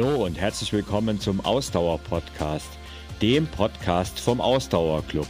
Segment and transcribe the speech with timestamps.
[0.00, 2.68] Hallo und herzlich willkommen zum Ausdauer-Podcast,
[3.20, 5.26] dem Podcast vom Ausdauerclub.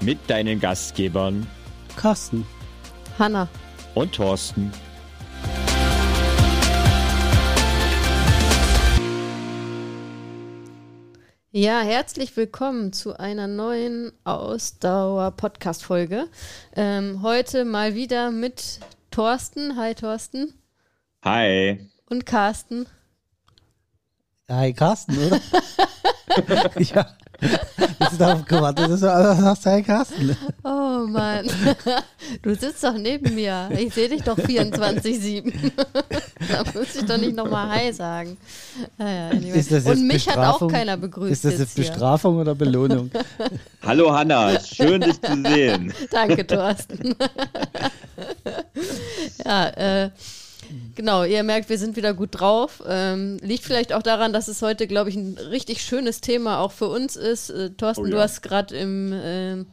[0.00, 1.48] Mit deinen Gastgebern
[1.96, 2.46] Carsten,
[3.18, 3.48] Hanna
[3.96, 4.70] und Thorsten.
[11.50, 16.28] Ja, herzlich willkommen zu einer neuen Ausdauer-Podcast-Folge.
[16.76, 18.78] Ähm, heute mal wieder mit
[19.10, 19.76] Thorsten.
[19.76, 20.54] Hi, Thorsten.
[21.24, 21.90] Hi.
[22.08, 22.86] Und Carsten.
[24.50, 25.40] Hi Carsten, oder?
[26.78, 27.06] ja.
[28.00, 30.36] Jetzt darauf gewartet, dass du sagst, hi Carsten.
[30.64, 31.48] Oh Mann.
[32.42, 33.70] Du sitzt doch neben mir.
[33.76, 35.72] Ich sehe dich doch 24-7.
[36.48, 38.36] da muss ich doch nicht nochmal Hi sagen.
[38.98, 39.58] Naja, anyway.
[39.58, 41.32] Ist das jetzt Und mich hat auch keiner begrüßt.
[41.32, 41.84] Ist das jetzt hier.
[41.84, 43.10] Bestrafung oder Belohnung?
[43.82, 45.92] Hallo Hanna, schön dich zu sehen.
[46.10, 47.16] Danke, Thorsten.
[49.44, 50.10] ja, äh,
[50.94, 52.82] genau, ihr merkt, wir sind wieder gut drauf.
[52.86, 56.72] Ähm, liegt vielleicht auch daran, dass es heute, glaube ich, ein richtig schönes Thema auch
[56.72, 57.50] für uns ist.
[57.50, 58.22] Äh, Thorsten, Oh du ja.
[58.22, 59.66] hast gerade im, ähm,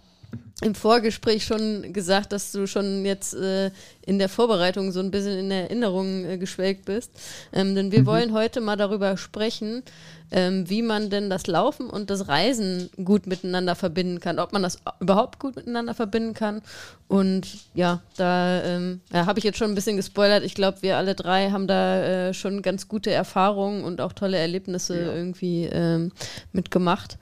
[0.62, 3.72] im Vorgespräch schon gesagt, dass du schon jetzt äh,
[4.06, 7.12] in der Vorbereitung so ein bisschen in Erinnerung äh, geschwelgt bist.
[7.54, 9.84] Ähm, denn wir wollen heute mal darüber sprechen,
[10.32, 14.62] ähm, wie man denn das Laufen und das Reisen gut miteinander verbinden kann, ob man
[14.64, 16.62] das überhaupt gut miteinander verbinden kann.
[17.08, 20.44] Und ja, da ähm, ja, habe ich jetzt schon ein bisschen gespoilert.
[20.44, 24.38] Ich glaube, wir alle drei haben da äh, schon ganz gute Erfahrungen und auch tolle
[24.38, 25.14] Erlebnisse Ja.
[25.14, 26.12] irgendwie ähm,
[26.52, 27.18] mitgemacht.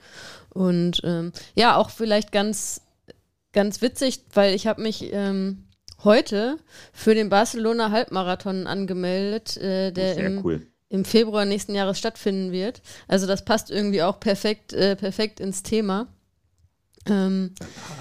[0.50, 2.82] Und ähm, ja, auch vielleicht ganz,
[3.52, 5.64] ganz witzig, weil ich habe mich ähm,
[6.04, 6.58] heute
[6.92, 10.66] für den Barcelona Halbmarathon angemeldet, äh, der Sehr im, cool.
[10.90, 12.82] Im Februar nächsten Jahres stattfinden wird.
[13.06, 16.08] Also das passt irgendwie auch perfekt, äh, perfekt ins Thema.
[17.10, 17.50] Ähm,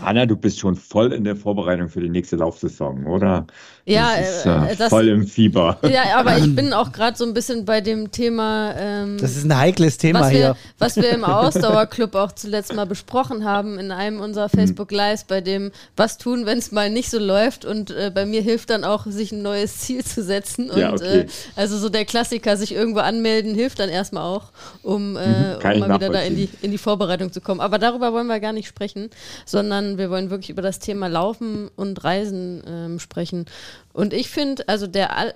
[0.01, 3.45] Hanna, du bist schon voll in der Vorbereitung für die nächste Laufsaison, oder?
[3.85, 5.77] ja, das ist, äh, äh, das, voll im Fieber.
[5.83, 9.45] ja, aber ich bin auch gerade so ein bisschen bei dem Thema, ähm, Das ist
[9.45, 10.55] ein heikles Thema was, wir, hier.
[10.77, 15.39] was wir im Ausdauerclub auch zuletzt mal besprochen haben in einem unserer Facebook Lives, bei
[15.41, 17.63] dem was tun, wenn es mal nicht so läuft.
[17.63, 20.69] Und äh, bei mir hilft dann auch, sich ein neues Ziel zu setzen.
[20.69, 21.19] Und Ja, okay.
[21.21, 24.51] äh, also so der Klassiker, sich irgendwo anmelden, hilft dann erstmal auch,
[24.83, 27.61] um, äh, Mhm, um mal wieder da in die, in die Vorbereitung zu kommen.
[27.61, 28.96] Aber darüber wollen wir gar nicht sprechen,
[29.45, 33.45] sondern wir wollen wirklich über das Thema Laufen und Reisen ähm, sprechen.
[33.93, 35.33] Und ich finde, also der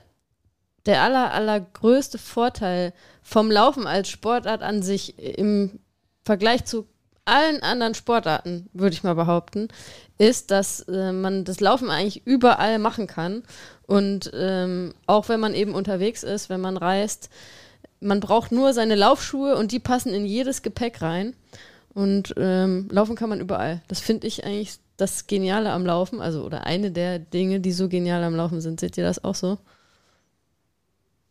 [0.85, 5.79] der aller, allergrößte Vorteil vom Laufen als Sportart an sich im
[6.25, 6.87] Vergleich zu
[7.25, 9.67] allen anderen Sportarten, würde ich mal behaupten,
[10.17, 13.43] ist, dass äh, man das Laufen eigentlich überall machen kann.
[13.85, 17.29] Und ähm, auch wenn man eben unterwegs ist, wenn man reist,
[17.99, 21.35] man braucht nur seine Laufschuhe und die passen in jedes Gepäck rein.
[21.93, 23.81] Und ähm, laufen kann man überall.
[23.87, 27.89] Das finde ich eigentlich das Geniale am Laufen, also oder eine der Dinge, die so
[27.89, 28.79] genial am Laufen sind.
[28.79, 29.57] Seht ihr das auch so?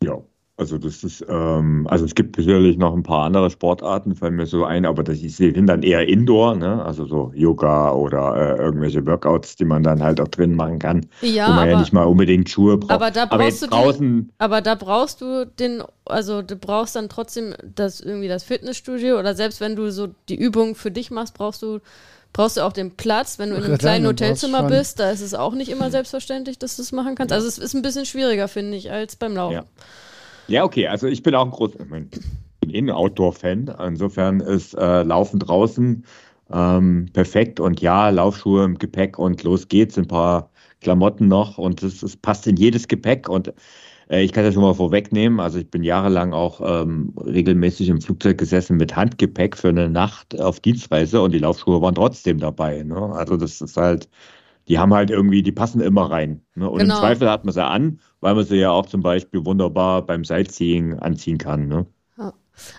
[0.03, 0.21] Ja,
[0.61, 4.45] also das ist, ähm, also es gibt sicherlich noch ein paar andere Sportarten, fallen mir
[4.45, 6.85] so ein, aber das ist- die sind dann eher Indoor, ne?
[6.85, 11.07] Also so Yoga oder äh, irgendwelche Workouts, die man dann halt auch drin machen kann,
[11.21, 12.91] Ja, wo man ja aber- nicht mal unbedingt Schuhe braucht.
[12.91, 16.95] Aber da brauchst jetzt du den- draußen, Aber da brauchst du den, also du brauchst
[16.95, 21.09] dann trotzdem das irgendwie das Fitnessstudio oder selbst wenn du so die Übungen für dich
[21.09, 21.79] machst, brauchst du
[22.33, 25.33] brauchst du auch den Platz, wenn du in einem kleinen Hotelzimmer bist, da ist es
[25.33, 27.33] auch nicht immer selbstverständlich, dass du es machen kannst.
[27.33, 29.55] Also es ist ein bisschen schwieriger, finde ich, als beim Laufen.
[29.55, 29.63] Ja.
[30.47, 32.09] Ja, okay, also ich bin auch ein großer, bin
[32.69, 32.79] eh
[33.87, 36.05] insofern ist äh, Laufen draußen
[36.51, 40.49] ähm, perfekt und ja, Laufschuhe im Gepäck und los geht's, ein paar
[40.81, 43.53] Klamotten noch und es passt in jedes Gepäck und
[44.09, 48.01] äh, ich kann das schon mal vorwegnehmen, also ich bin jahrelang auch ähm, regelmäßig im
[48.01, 52.83] Flugzeug gesessen mit Handgepäck für eine Nacht auf Dienstreise und die Laufschuhe waren trotzdem dabei.
[52.83, 52.95] Ne?
[52.95, 54.09] Also das ist halt,
[54.67, 56.41] die haben halt irgendwie, die passen immer rein.
[56.55, 56.69] Ne?
[56.69, 56.95] Und Genau.
[56.95, 60.23] im Zweifel hat man sie an, weil man sie ja auch zum Beispiel wunderbar beim
[60.23, 61.67] Sightseeing anziehen kann.
[61.67, 61.85] Ne?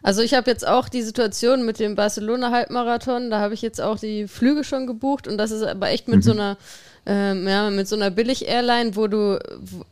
[0.03, 3.99] Also ich habe jetzt auch die Situation mit dem Barcelona-Halbmarathon, da habe ich jetzt auch
[3.99, 6.23] die Flüge schon gebucht und das ist aber echt mit Mhm.
[6.23, 6.57] so einer
[7.05, 9.39] ähm, ja, mit so einer Billig-Airline, wo du,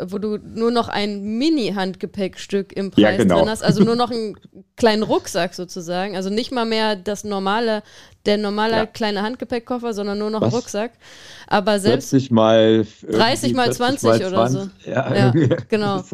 [0.00, 3.38] wo du nur noch ein Mini-Handgepäckstück im Preis Ja, genau.
[3.40, 4.36] drin hast, also nur noch einen
[4.76, 7.82] kleinen Rucksack sozusagen, also nicht mal mehr das normale,
[8.26, 8.86] der normale Ja.
[8.86, 10.54] kleine Handgepäckkoffer, sondern nur noch Was?
[10.54, 10.92] Rucksack.
[11.48, 14.68] Aber selbst 40 mal 30 mal 20 oder so.
[14.86, 15.30] Ja, Ja,
[15.68, 16.04] genau.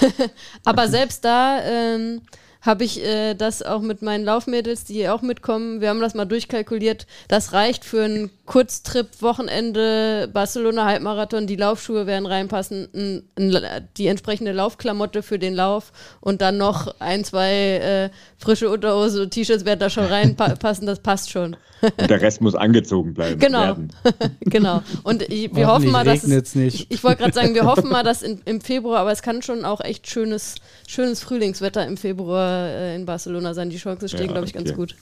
[0.64, 2.22] Aber selbst da ähm,
[2.62, 6.26] habe ich äh, das auch mit meinen Laufmädels, die auch mitkommen, wir haben das mal
[6.26, 13.88] durchkalkuliert, das reicht für einen Kurztrip, Wochenende, Barcelona Halbmarathon, die Laufschuhe werden reinpassen, ein, ein,
[13.96, 19.64] die entsprechende Laufklamotte für den Lauf und dann noch ein, zwei äh, frische Unterhose, T-Shirts
[19.64, 21.56] werden da schon reinpassen, das passt schon.
[21.80, 23.38] Und der Rest muss angezogen bleiben.
[23.38, 23.76] Genau,
[24.40, 24.82] genau.
[25.04, 26.74] Und ich, wir hoffen mal, dass es, nicht.
[26.74, 29.42] ich, ich wollte gerade sagen, wir hoffen mal, dass in, im Februar, aber es kann
[29.42, 30.56] schon auch echt schönes,
[30.88, 33.70] schönes Frühlingswetter im Februar äh, in Barcelona sein.
[33.70, 34.64] Die Chancen stehen, ja, glaube ich, okay.
[34.64, 34.96] ganz gut.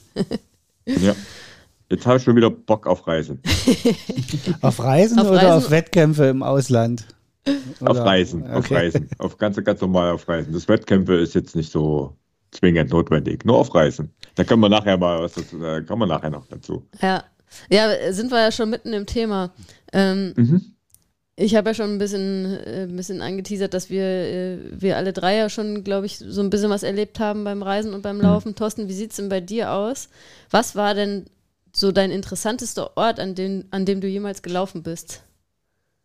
[0.85, 1.15] ja.
[1.89, 3.41] Jetzt habe ich schon wieder Bock auf Reisen.
[4.61, 5.51] auf Reisen auf oder Reisen?
[5.51, 7.07] auf Wettkämpfe im Ausland?
[7.81, 7.91] Oder?
[7.91, 8.53] Auf Reisen, okay.
[8.53, 9.09] auf Reisen.
[9.17, 10.53] Auf ganz, ganz normal auf Reisen.
[10.53, 12.15] Das Wettkämpfe ist jetzt nicht so
[12.51, 13.43] zwingend notwendig.
[13.45, 14.11] Nur auf Reisen.
[14.35, 16.87] Da können wir nachher mal was dazu, da kommen wir nachher noch dazu.
[17.01, 17.23] Ja.
[17.71, 19.51] Ja, sind wir ja schon mitten im Thema.
[19.91, 20.75] Ähm, mhm.
[21.35, 25.13] Ich habe ja schon ein bisschen, äh, ein bisschen angeteasert, dass wir, äh, wir alle
[25.13, 28.17] drei ja schon, glaube ich, so ein bisschen was erlebt haben beim Reisen und beim
[28.17, 28.23] mhm.
[28.23, 28.49] Laufen.
[28.49, 28.55] Mhm.
[28.55, 30.09] Thorsten, wie sieht es denn bei dir aus?
[30.51, 31.25] Was war denn
[31.73, 35.23] so dein interessantester Ort, an dem, an dem du jemals gelaufen bist?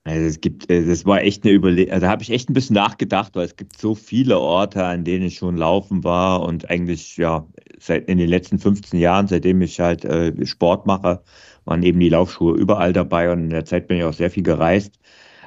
[0.04, 2.54] Also es gibt, äh, das war echt eine Überlegung, also da habe ich echt ein
[2.54, 6.68] bisschen nachgedacht, weil es gibt so viele Orte, an denen ich schon laufen war und
[6.68, 7.46] eigentlich, ja,
[7.78, 11.22] seit in den letzten 15 Jahren, seitdem ich halt äh, Sport mache,
[11.64, 14.42] waren eben die Laufschuhe überall dabei und in der Zeit bin ich auch sehr viel
[14.42, 14.98] gereist.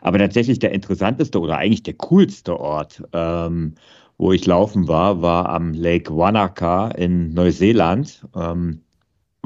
[0.01, 3.75] Aber tatsächlich der interessanteste oder eigentlich der coolste Ort, ähm,
[4.17, 8.25] wo ich laufen war, war am Lake Wanaka in Neuseeland.
[8.35, 8.81] Ähm,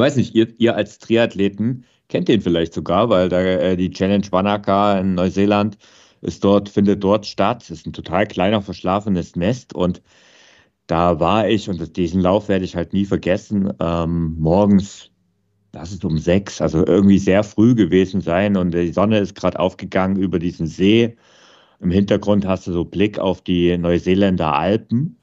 [0.01, 4.27] weiß nicht, ihr, ihr als Triathleten kennt den vielleicht sogar, weil da äh, die Challenge
[4.31, 5.77] Wanaka in Neuseeland
[6.21, 7.63] ist dort, findet dort statt.
[7.63, 10.01] Es ist ein total kleiner, verschlafenes Nest und
[10.87, 13.71] da war ich und diesen Lauf werde ich halt nie vergessen.
[13.79, 15.09] Ähm, morgens,
[15.71, 19.59] das ist um sechs, also irgendwie sehr früh gewesen sein und die Sonne ist gerade
[19.59, 21.15] aufgegangen über diesen See.
[21.79, 25.17] Im Hintergrund hast du so Blick auf die Neuseeländer Alpen.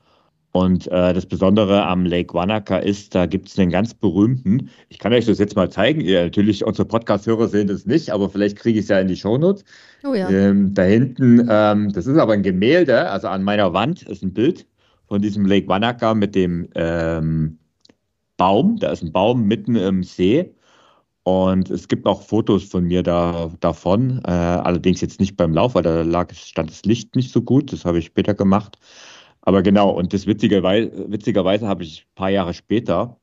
[0.59, 4.99] Und äh, das Besondere am Lake Wanaka ist, da gibt es einen ganz berühmten, ich
[4.99, 8.59] kann euch das jetzt mal zeigen, ihr, natürlich unsere Podcast-Hörer sehen das nicht, aber vielleicht
[8.59, 9.63] kriege ich es ja in die Shownotes.
[10.03, 10.29] Oh ja.
[10.29, 14.33] Ähm, da hinten, ähm, das ist aber ein Gemälde, also an meiner Wand ist ein
[14.33, 14.67] Bild
[15.07, 17.57] von diesem Lake Wanaka mit dem ähm,
[18.37, 20.53] Baum, da ist ein Baum mitten im See.
[21.23, 25.75] Und es gibt auch Fotos von mir da, davon, äh, allerdings jetzt nicht beim Lauf,
[25.75, 28.79] weil da lag, stand das Licht nicht so gut, das habe ich später gemacht.
[29.49, 33.17] Aber genau, und das witzigerweise, witzigerweise habe ich ein paar Jahre später,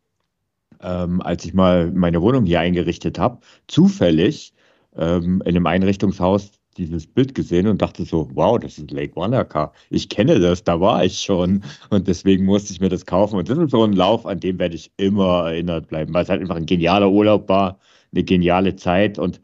[0.82, 4.52] ähm, als ich mal meine Wohnung hier eingerichtet habe, zufällig
[4.98, 9.72] ähm, in einem Einrichtungshaus dieses Bild gesehen und dachte so, wow, das ist Lake Wanaka.
[9.92, 11.64] Ich kenne das, da war ich schon.
[11.92, 13.38] Und deswegen musste ich mir das kaufen.
[13.38, 16.30] Und das ist so ein Lauf, an dem werde ich immer erinnert bleiben, weil es
[16.30, 17.78] halt einfach ein genialer Urlaub war,
[18.12, 19.42] eine geniale Zeit und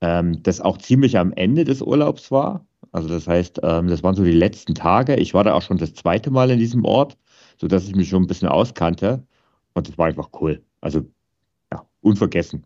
[0.00, 2.64] ähm, das auch ziemlich am Ende des Urlaubs war.
[2.92, 5.16] Also das heißt, ähm, das waren so die letzten Tage.
[5.16, 7.16] Ich war da auch schon das zweite Mal in diesem Ort,
[7.58, 9.22] sodass ich mich schon ein bisschen auskannte.
[9.74, 10.62] Und das war einfach cool.
[10.80, 11.06] Also
[11.72, 12.64] ja, unvergessen.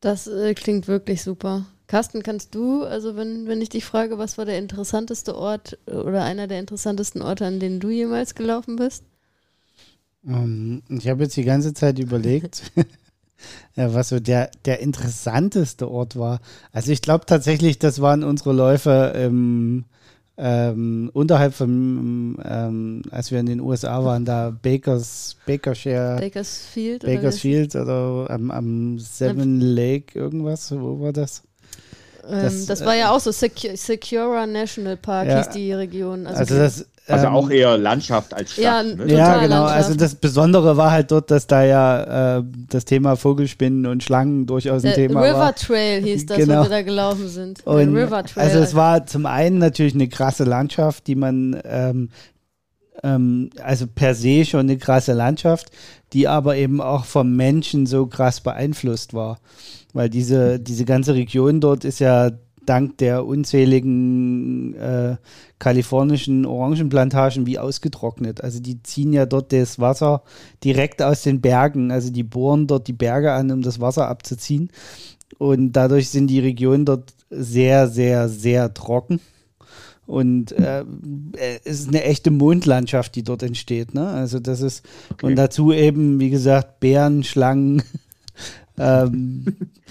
[0.00, 1.66] Das äh, klingt wirklich super.
[1.86, 6.24] Carsten, kannst du, also wenn, wenn ich dich frage, was war der interessanteste Ort oder
[6.24, 9.04] einer der interessantesten Orte, an denen du jemals gelaufen bist?
[10.24, 12.72] Um, ähm, ich habe jetzt die ganze Zeit überlegt,
[13.74, 16.40] was so der, der interessanteste Ort war.
[16.72, 19.84] Also ich glaube tatsächlich, das waren unsere Läufe im,
[20.36, 26.16] ähm, unterhalb von, ähm, als wir in den USA waren, da Bakers, Bakershire.
[26.18, 27.04] Bakersfield.
[27.04, 31.42] Bakersfield oder, oder am, am Seven Lake irgendwas, wo war das?
[32.26, 36.26] Ähm, das, das, war ja auch so Secura National Park ja, hieß die Region.
[36.26, 38.64] Also, also das, also ähm, auch eher Landschaft als Stadt.
[38.64, 39.12] Ja, ne?
[39.12, 39.64] ja genau.
[39.64, 39.76] Landschaft.
[39.76, 44.46] Also das Besondere war halt dort, dass da ja äh, das Thema Vogelspinnen und Schlangen
[44.46, 45.48] durchaus ein Der Thema River war.
[45.48, 46.60] River Trail hieß das, genau.
[46.60, 47.66] wo wir da gelaufen sind.
[47.66, 48.44] Und River Trail.
[48.44, 52.10] Also es war zum einen natürlich eine krasse Landschaft, die man ähm,
[53.02, 55.70] ähm, also per se schon eine krasse Landschaft,
[56.12, 59.38] die aber eben auch vom Menschen so krass beeinflusst war.
[59.92, 62.30] Weil diese, diese ganze Region dort ist ja
[62.66, 65.16] dank der unzähligen äh,
[65.58, 68.42] kalifornischen Orangenplantagen wie ausgetrocknet.
[68.42, 70.22] Also die ziehen ja dort das Wasser
[70.64, 71.90] direkt aus den Bergen.
[71.90, 74.70] Also die bohren dort die Berge an, um das Wasser abzuziehen.
[75.38, 79.20] Und dadurch sind die Regionen dort sehr, sehr, sehr trocken.
[80.06, 80.84] Und äh,
[81.64, 83.94] es ist eine echte Mondlandschaft, die dort entsteht.
[83.94, 84.06] Ne?
[84.08, 85.26] Also das ist, okay.
[85.26, 87.82] und dazu eben, wie gesagt, Bären, Schlangen,
[88.78, 89.44] ähm,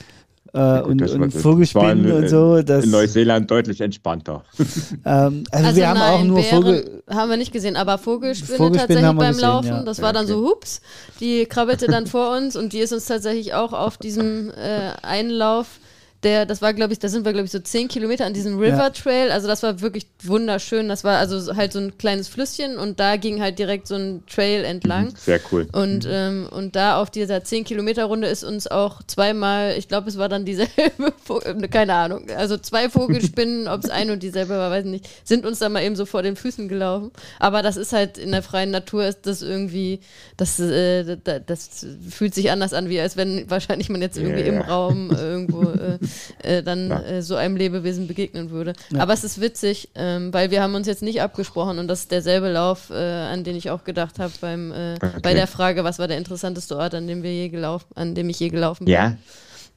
[0.53, 2.61] äh, und, und Vogelspinnen in, und so.
[2.61, 4.43] Das, in Neuseeland deutlich entspannter.
[5.05, 7.97] ähm, also, also, wir haben nein, auch nur Bären Vogel haben wir nicht gesehen, aber
[7.97, 9.83] Vogelspinne, Vogelspinne tatsächlich beim gesehen, Laufen, ja.
[9.83, 10.33] das war ja, dann okay.
[10.33, 10.81] so, hups,
[11.19, 15.79] die krabbelte dann vor uns und die ist uns tatsächlich auch auf diesem äh, Einlauf
[16.23, 18.59] der, das war, glaube ich, da sind wir, glaube ich, so zehn Kilometer an diesem
[18.59, 19.31] River Trail.
[19.31, 20.87] Also das war wirklich wunderschön.
[20.87, 24.23] Das war also halt so ein kleines Flüsschen und da ging halt direkt so ein
[24.27, 25.05] Trail entlang.
[25.05, 25.67] Mhm, sehr cool.
[25.71, 26.11] Und, mhm.
[26.11, 30.17] ähm, und da auf dieser zehn Kilometer Runde ist uns auch zweimal, ich glaube, es
[30.17, 31.13] war dann dieselbe,
[31.71, 35.45] keine Ahnung, also zwei Vogelspinnen, ob es ein und dieselbe war, weiß ich nicht, sind
[35.45, 37.11] uns da mal eben so vor den Füßen gelaufen.
[37.39, 40.01] Aber das ist halt in der freien Natur ist das irgendwie,
[40.37, 44.41] das, äh, das, das fühlt sich anders an, wie als wenn wahrscheinlich man jetzt irgendwie
[44.41, 45.97] yeah, im Raum irgendwo äh,
[46.43, 47.01] äh, dann ja.
[47.01, 48.73] äh, so einem Lebewesen begegnen würde.
[48.91, 49.01] Ja.
[49.01, 52.11] Aber es ist witzig, ähm, weil wir haben uns jetzt nicht abgesprochen und das ist
[52.11, 55.19] derselbe Lauf, äh, an den ich auch gedacht habe beim äh, okay.
[55.21, 58.29] bei der Frage, was war der interessanteste Ort, an dem wir je gelaufen, an dem
[58.29, 58.93] ich je gelaufen bin.
[58.93, 59.17] Ja.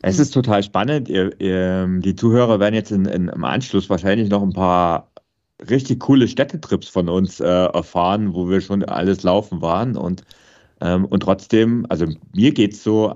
[0.06, 1.08] Es ist total spannend.
[1.08, 5.10] Ihr, ihr, die Zuhörer werden jetzt in, in, im Anschluss wahrscheinlich noch ein paar
[5.70, 9.96] richtig coole Städtetrips von uns äh, erfahren, wo wir schon alles laufen waren.
[9.96, 10.22] Und,
[10.80, 13.14] ähm, und trotzdem, also mir geht es so,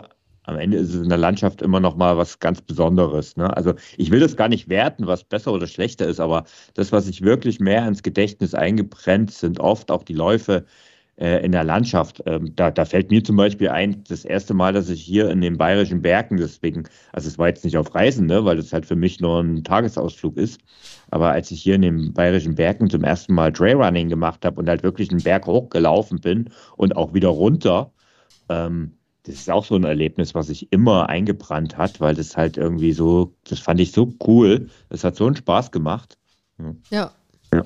[0.48, 3.36] am Ende ist es in der Landschaft immer noch mal was ganz Besonderes.
[3.36, 3.54] Ne?
[3.54, 7.04] Also ich will das gar nicht werten, was besser oder schlechter ist, aber das, was
[7.04, 10.64] sich wirklich mehr ins Gedächtnis eingebrennt, sind oft auch die Läufe
[11.18, 12.22] äh, in der Landschaft.
[12.24, 15.42] Ähm, da, da fällt mir zum Beispiel ein, das erste Mal, dass ich hier in
[15.42, 18.86] den bayerischen Bergen, deswegen, also es war jetzt nicht auf Reisen, ne, weil das halt
[18.86, 20.60] für mich nur ein Tagesausflug ist,
[21.10, 24.68] aber als ich hier in den bayerischen Bergen zum ersten Mal Trailrunning gemacht habe und
[24.68, 27.92] halt wirklich einen Berg hochgelaufen bin und auch wieder runter,
[28.48, 28.97] ähm,
[29.28, 32.92] das ist auch so ein Erlebnis, was sich immer eingebrannt hat, weil das halt irgendwie
[32.92, 34.70] so, das fand ich so cool.
[34.88, 36.16] Das hat so einen Spaß gemacht.
[36.90, 37.12] Ja.
[37.52, 37.64] Ja,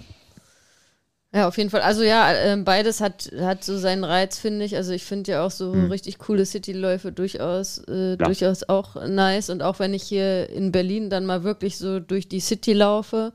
[1.32, 1.82] ja auf jeden Fall.
[1.82, 4.74] Also ja, äh, beides hat, hat so seinen Reiz, finde ich.
[4.74, 5.90] Also ich finde ja auch so hm.
[5.90, 9.48] richtig coole Cityläufe durchaus, äh, durchaus auch nice.
[9.48, 13.32] Und auch wenn ich hier in Berlin dann mal wirklich so durch die City laufe,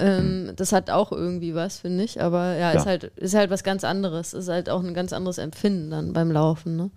[0.00, 0.56] ähm, hm.
[0.56, 2.20] das hat auch irgendwie was, finde ich.
[2.20, 4.34] Aber ja, ja, Ist, halt, ist halt was ganz anderes.
[4.34, 6.76] Ist halt auch ein ganz anderes Empfinden dann beim Laufen.
[6.76, 6.90] Ne?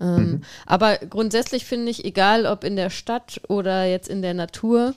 [0.00, 0.42] Ähm, mhm.
[0.66, 4.94] Aber grundsätzlich finde ich, egal ob in der Stadt oder jetzt in der Natur,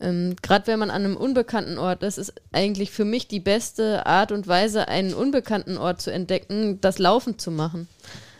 [0.00, 4.04] ähm, gerade wenn man an einem unbekannten Ort ist, ist eigentlich für mich die beste
[4.04, 7.88] Art und Weise, einen unbekannten Ort zu entdecken, das Laufen zu machen.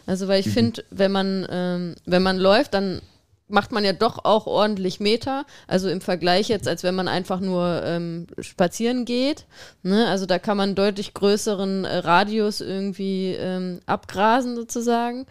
[0.05, 0.53] Also weil ich mhm.
[0.53, 3.01] finde, wenn man ähm, wenn man läuft, dann
[3.49, 5.45] macht man ja doch auch ordentlich Meter.
[5.69, 9.45] Also im Vergleich jetzt, als wenn man einfach nur ähm, spazieren geht.
[9.83, 10.09] Ne?
[10.09, 15.27] Also da kann man deutlich größeren äh, Radius irgendwie ähm, abgrasen sozusagen.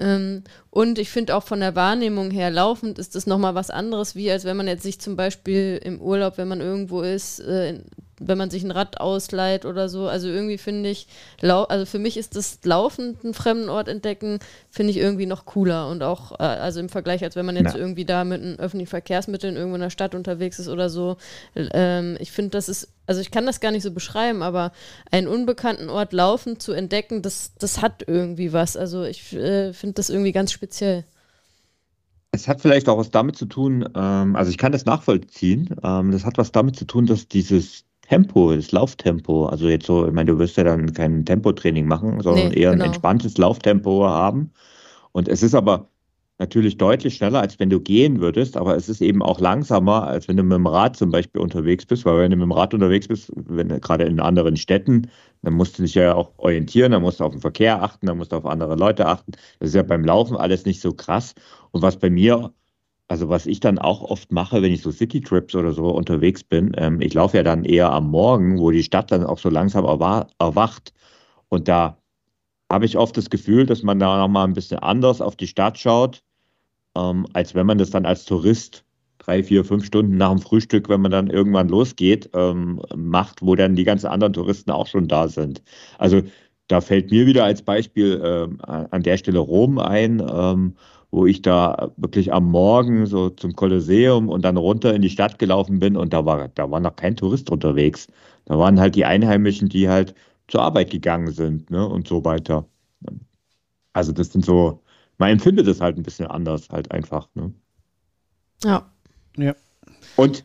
[0.00, 4.14] Ähm, und ich finde auch von der Wahrnehmung her laufend ist das nochmal was anderes,
[4.16, 7.80] wie als wenn man jetzt sich zum Beispiel im Urlaub, wenn man irgendwo ist, äh,
[8.20, 10.06] wenn man sich ein Rad ausleiht oder so.
[10.06, 11.08] Also irgendwie finde ich,
[11.42, 14.38] also für mich ist das laufend einen fremden Ort entdecken,
[14.70, 17.74] finde ich irgendwie noch cooler und auch, äh, also im Vergleich, als wenn man jetzt
[17.74, 17.80] ja.
[17.80, 21.16] irgendwie da mit einem öffentlichen Verkehrsmitteln irgendwo in der Stadt unterwegs ist oder so.
[21.56, 24.72] Ähm, ich finde, das ist, also ich kann das gar nicht so beschreiben, aber
[25.10, 28.76] einen unbekannten Ort laufend zu entdecken, das, das hat irgendwie was.
[28.76, 31.04] Also ich äh, finde das irgendwie ganz speziell.
[32.32, 35.74] Es hat vielleicht auch was damit zu tun, ähm, also ich kann das nachvollziehen.
[35.82, 39.46] Ähm, das hat was damit zu tun, dass dieses Tempo, das Lauftempo.
[39.46, 42.72] Also jetzt so, ich meine, du wirst ja dann kein Tempotraining machen, sondern nee, eher
[42.72, 42.84] genau.
[42.84, 44.52] ein entspanntes Lauftempo haben.
[45.12, 45.88] Und es ist aber
[46.40, 50.26] natürlich deutlich schneller, als wenn du gehen würdest, aber es ist eben auch langsamer, als
[50.26, 52.72] wenn du mit dem Rad zum Beispiel unterwegs bist, weil wenn du mit dem Rad
[52.72, 55.10] unterwegs bist, wenn du gerade in anderen Städten,
[55.42, 58.16] dann musst du dich ja auch orientieren, dann musst du auf den Verkehr achten, dann
[58.16, 59.32] musst du auf andere Leute achten.
[59.58, 61.34] Das ist ja beim Laufen alles nicht so krass.
[61.72, 62.52] Und was bei mir
[63.08, 66.72] also was ich dann auch oft mache, wenn ich so City-Trips oder so unterwegs bin,
[66.76, 69.84] ähm, ich laufe ja dann eher am Morgen, wo die Stadt dann auch so langsam
[69.84, 70.92] erwacht.
[71.48, 71.98] Und da
[72.70, 75.76] habe ich oft das Gefühl, dass man da nochmal ein bisschen anders auf die Stadt
[75.78, 76.22] schaut,
[76.96, 78.84] ähm, als wenn man das dann als Tourist
[79.18, 83.54] drei, vier, fünf Stunden nach dem Frühstück, wenn man dann irgendwann losgeht, ähm, macht, wo
[83.54, 85.62] dann die ganzen anderen Touristen auch schon da sind.
[85.98, 86.22] Also
[86.68, 90.74] da fällt mir wieder als Beispiel ähm, an der Stelle Rom ein ähm,
[91.10, 95.38] wo ich da wirklich am Morgen so zum Kolosseum und dann runter in die Stadt
[95.38, 98.06] gelaufen bin und da war, da war noch kein Tourist unterwegs.
[98.44, 100.14] Da waren halt die Einheimischen, die halt
[100.48, 102.66] zur Arbeit gegangen sind ne, und so weiter.
[103.92, 104.82] Also das sind so,
[105.20, 107.28] man empfindet es halt ein bisschen anders halt einfach.
[107.34, 107.52] Ne?
[108.64, 108.90] Ja.
[109.36, 109.54] Ja.
[110.16, 110.44] Und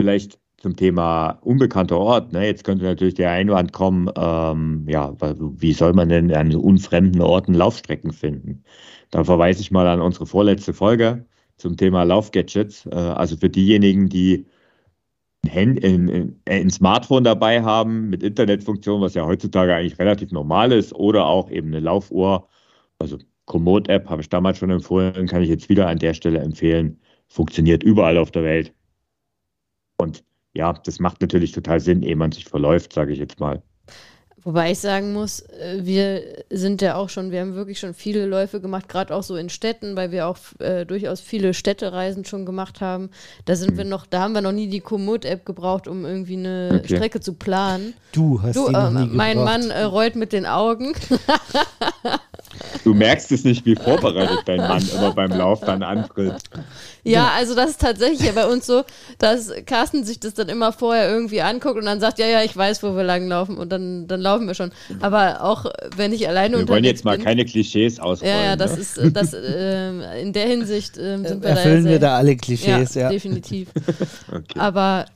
[0.00, 2.32] vielleicht zum Thema unbekannter Ort.
[2.32, 2.44] Ne?
[2.46, 7.54] Jetzt könnte natürlich der Einwand kommen, ähm, ja, wie soll man denn an unfremden Orten
[7.54, 8.64] Laufstrecken finden?
[9.10, 11.24] Da verweise ich mal an unsere vorletzte Folge
[11.56, 12.86] zum Thema Laufgadgets.
[12.86, 14.46] Äh, also für diejenigen, die
[15.48, 20.92] ein, ein, ein, Smartphone dabei haben mit Internetfunktion, was ja heutzutage eigentlich relativ normal ist,
[20.92, 22.48] oder auch eben eine Laufuhr.
[22.98, 27.00] Also Komoot-App habe ich damals schon empfohlen, kann ich jetzt wieder an der Stelle empfehlen.
[27.28, 28.74] Funktioniert überall auf der Welt.
[29.98, 30.24] Und
[30.54, 33.62] ja, das macht natürlich total Sinn, ehe man sich verläuft, sage ich jetzt mal.
[34.46, 38.26] Wobei ich sagen muss, äh, wir sind ja auch schon, wir haben wirklich schon viele
[38.26, 42.46] Läufe gemacht, gerade auch so in Städten, weil wir auch äh, durchaus viele Städtereisen schon
[42.46, 43.10] gemacht haben.
[43.44, 43.78] Da sind mhm.
[43.78, 46.94] wir noch, da haben wir noch nie die Komoot-App gebraucht, um irgendwie eine okay.
[46.94, 47.94] Strecke zu planen.
[48.12, 50.94] Du hast du, die noch äh, nie Mein Mann äh, rollt mit den Augen.
[52.84, 56.36] Du merkst es nicht, wie vorbereitet dein Mann immer beim Lauf dann antritt.
[57.10, 58.84] Ja, also das ist tatsächlich bei uns so,
[59.18, 62.56] dass Carsten sich das dann immer vorher irgendwie anguckt und dann sagt, ja, ja, ich
[62.56, 64.72] weiß, wo wir langlaufen und dann, dann laufen wir schon.
[65.00, 68.34] Aber auch wenn ich alleine Wir wollen jetzt mal bin, keine Klischees ausrollen.
[68.34, 68.80] Ja, ja, das ne?
[68.80, 72.94] ist, das, äh, in der Hinsicht äh, sind wir Erfüllen da wir da alle Klischees,
[72.94, 73.02] ja.
[73.02, 73.08] ja.
[73.10, 73.68] definitiv.
[74.32, 74.58] okay.
[74.58, 75.06] Aber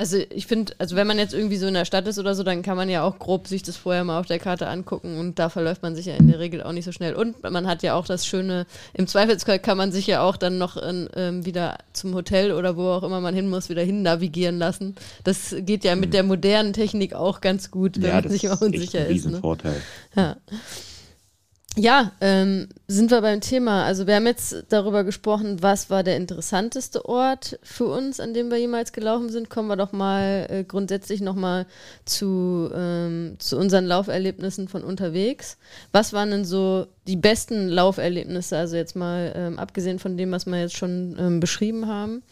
[0.00, 2.42] also ich finde, also wenn man jetzt irgendwie so in der Stadt ist oder so,
[2.42, 5.38] dann kann man ja auch grob sich das vorher mal auf der Karte angucken und
[5.38, 7.14] da verläuft man sich ja in der Regel auch nicht so schnell.
[7.14, 8.64] Und man hat ja auch das Schöne,
[8.94, 12.78] im Zweifelsfall kann man sich ja auch dann noch in, ähm, wieder zum Hotel oder
[12.78, 14.94] wo auch immer man hin muss, wieder hin navigieren lassen.
[15.22, 18.62] Das geht ja mit der modernen Technik auch ganz gut, wenn ja, man sich immer
[18.62, 19.26] unsicher ist.
[19.26, 19.40] Ne?
[19.40, 19.82] Vorteil.
[20.16, 20.38] Ja.
[21.76, 23.84] Ja, ähm, sind wir beim Thema.
[23.84, 28.50] Also wir haben jetzt darüber gesprochen, was war der interessanteste Ort für uns, an dem
[28.50, 29.50] wir jemals gelaufen sind.
[29.50, 31.66] Kommen wir doch mal äh, grundsätzlich nochmal
[32.04, 35.58] zu, ähm, zu unseren Lauferlebnissen von unterwegs.
[35.92, 40.46] Was waren denn so die besten Lauferlebnisse, also jetzt mal ähm, abgesehen von dem, was
[40.46, 42.22] wir jetzt schon ähm, beschrieben haben?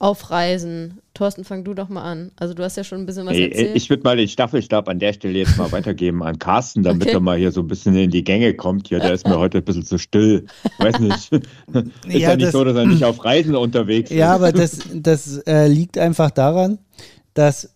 [0.00, 0.98] Auf Reisen.
[1.12, 2.32] Thorsten, fang du doch mal an.
[2.36, 3.76] Also du hast ja schon ein bisschen was erzählt.
[3.76, 7.12] Ich würde mal den Staffelstab an der Stelle jetzt mal weitergeben an Carsten, damit okay.
[7.12, 8.88] er mal hier so ein bisschen in die Gänge kommt.
[8.88, 10.46] Hier, der ist mir heute ein bisschen zu still.
[10.78, 11.32] Weiß nicht.
[11.32, 11.44] ist
[12.06, 14.16] ja, ja nicht das, so, dass er nicht auf Reisen unterwegs ist.
[14.16, 16.78] Ja, aber das, das äh, liegt einfach daran,
[17.34, 17.74] dass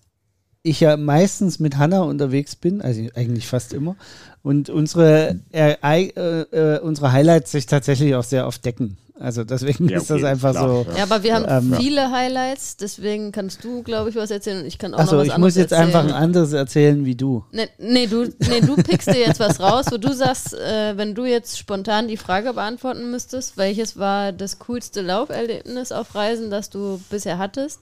[0.62, 3.96] ich ja meistens mit Hanna unterwegs bin, also eigentlich fast immer,
[4.44, 8.98] und unsere, äh, äh, unsere Highlights sich tatsächlich auch sehr oft decken.
[9.18, 10.86] Also deswegen ja, okay, ist das einfach klar, so.
[10.96, 14.66] Ja, aber wir haben ähm, viele Highlights, deswegen kannst du, glaube ich, was erzählen und
[14.66, 15.96] ich kann auch Achso, noch was ich muss jetzt erzählen.
[15.96, 17.42] einfach ein anderes erzählen wie du.
[17.52, 21.14] Nee, nee, du, nee, du pickst dir jetzt was raus, wo du sagst, äh, wenn
[21.14, 26.68] du jetzt spontan die Frage beantworten müsstest, welches war das coolste Lauferlebnis auf Reisen, das
[26.68, 27.80] du bisher hattest?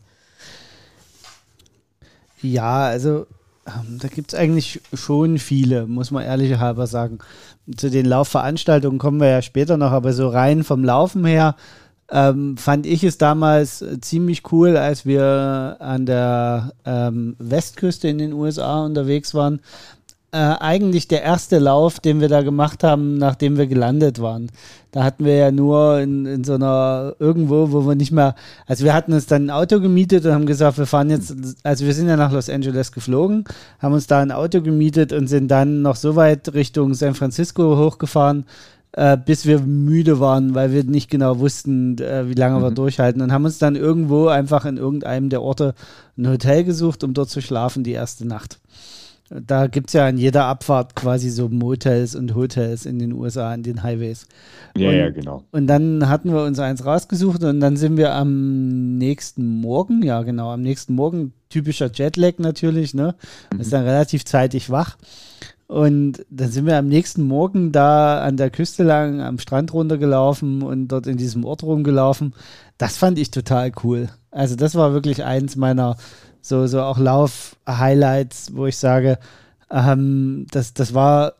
[2.40, 3.26] Ja, also
[3.66, 7.18] ähm, da gibt es eigentlich schon viele, muss man ehrlich halber sagen.
[7.76, 11.56] Zu den Laufveranstaltungen kommen wir ja später noch, aber so rein vom Laufen her
[12.10, 18.32] ähm, fand ich es damals ziemlich cool, als wir an der ähm, Westküste in den
[18.32, 19.60] USA unterwegs waren
[20.32, 24.50] äh, eigentlich der erste Lauf, den wir da gemacht haben, nachdem wir gelandet waren.
[24.90, 28.34] Da hatten wir ja nur in, in so einer irgendwo, wo wir nicht mehr,
[28.66, 31.84] also wir hatten uns dann ein Auto gemietet und haben gesagt, wir fahren jetzt, also
[31.84, 33.44] wir sind ja nach Los Angeles geflogen,
[33.78, 37.76] haben uns da ein Auto gemietet und sind dann noch so weit Richtung San Francisco
[37.76, 38.46] hochgefahren,
[38.92, 42.62] äh, bis wir müde waren, weil wir nicht genau wussten, äh, wie lange mhm.
[42.62, 45.74] wir durchhalten und haben uns dann irgendwo einfach in irgendeinem der Orte
[46.16, 48.61] ein Hotel gesucht, um dort zu schlafen die erste Nacht.
[49.40, 53.52] Da gibt es ja an jeder Abfahrt quasi so Motels und Hotels in den USA,
[53.52, 54.26] an den Highways.
[54.76, 55.44] Ja, und, ja, genau.
[55.52, 60.22] Und dann hatten wir uns eins rausgesucht und dann sind wir am nächsten Morgen, ja
[60.22, 63.14] genau, am nächsten Morgen, typischer Jetlag natürlich, ne?
[63.52, 63.60] Mhm.
[63.60, 64.96] Ist dann relativ zeitig wach.
[65.66, 70.60] Und dann sind wir am nächsten Morgen da an der Küste lang am Strand runtergelaufen
[70.60, 72.34] und dort in diesem Ort rumgelaufen.
[72.76, 74.10] Das fand ich total cool.
[74.30, 75.96] Also das war wirklich eins meiner
[76.42, 79.18] so, so auch Lauf-Highlights, wo ich sage,
[79.70, 81.34] ähm, das, das war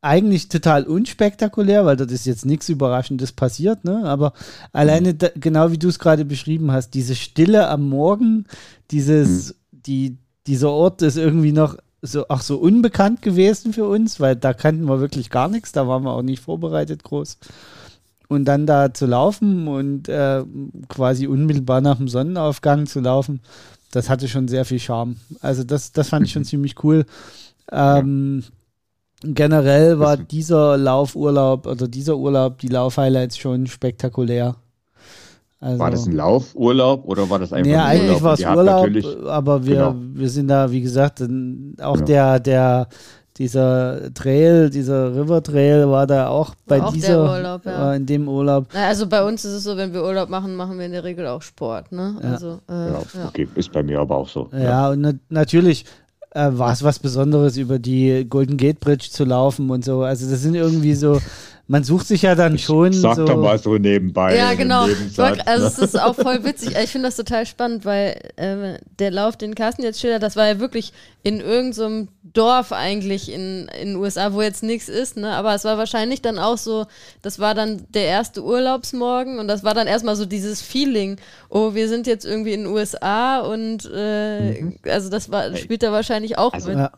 [0.00, 4.02] eigentlich total unspektakulär, weil dort ist jetzt nichts Überraschendes passiert, ne?
[4.04, 4.32] Aber
[4.72, 8.46] alleine, da, genau wie du es gerade beschrieben hast, diese Stille am Morgen,
[8.90, 9.54] dieses, mhm.
[9.72, 10.16] die,
[10.46, 14.84] dieser Ort ist irgendwie noch so, auch so unbekannt gewesen für uns, weil da kannten
[14.84, 17.38] wir wirklich gar nichts, da waren wir auch nicht vorbereitet groß.
[18.28, 20.44] Und dann da zu laufen und äh,
[20.88, 23.40] quasi unmittelbar nach dem Sonnenaufgang zu laufen,
[23.96, 25.16] das hatte schon sehr viel Charme.
[25.40, 27.06] Also das, das fand ich schon ziemlich cool.
[27.72, 29.30] Ähm, ja.
[29.32, 34.56] Generell war dieser Laufurlaub oder dieser Urlaub, die Laufhighlights schon spektakulär.
[35.58, 38.10] Also, war das ein Laufurlaub oder war das einfach ja, ein Urlaub?
[38.10, 39.94] eigentlich war es Urlaub, aber wir, genau.
[39.96, 41.26] wir sind da, wie gesagt, auch
[41.94, 42.04] genau.
[42.04, 42.88] der, der
[43.38, 47.94] dieser Trail, dieser River Trail war da auch bei auch dieser Urlaub, ja.
[47.94, 48.66] in dem Urlaub.
[48.74, 51.26] Also bei uns ist es so, wenn wir Urlaub machen, machen wir in der Regel
[51.26, 52.16] auch Sport, ne?
[52.22, 52.30] Ja.
[52.32, 54.48] Also, äh, ja, okay, ist bei mir aber auch so.
[54.52, 55.84] Ja, und na natürlich
[56.30, 60.02] äh, war es was Besonderes, über die Golden Gate Bridge zu laufen und so.
[60.02, 61.20] Also das sind irgendwie so
[61.68, 62.92] man sucht sich ja dann schon.
[62.92, 64.36] Ich sag so doch mal so nebenbei.
[64.36, 64.82] Ja, genau.
[64.82, 65.66] Also ne?
[65.66, 66.76] es ist auch voll witzig.
[66.76, 70.46] Ich finde das total spannend, weil äh, der Lauf, den Carsten jetzt schildert, das war
[70.46, 70.92] ja wirklich
[71.24, 75.34] in irgendeinem so Dorf eigentlich in den USA, wo jetzt nichts ist, ne?
[75.34, 76.86] Aber es war wahrscheinlich dann auch so,
[77.22, 81.16] das war dann der erste Urlaubsmorgen und das war dann erstmal so dieses Feeling,
[81.48, 84.78] oh, wir sind jetzt irgendwie in den USA und äh, mhm.
[84.84, 86.78] also das war, spielt da wahrscheinlich auch also, mit.
[86.78, 86.92] Ja.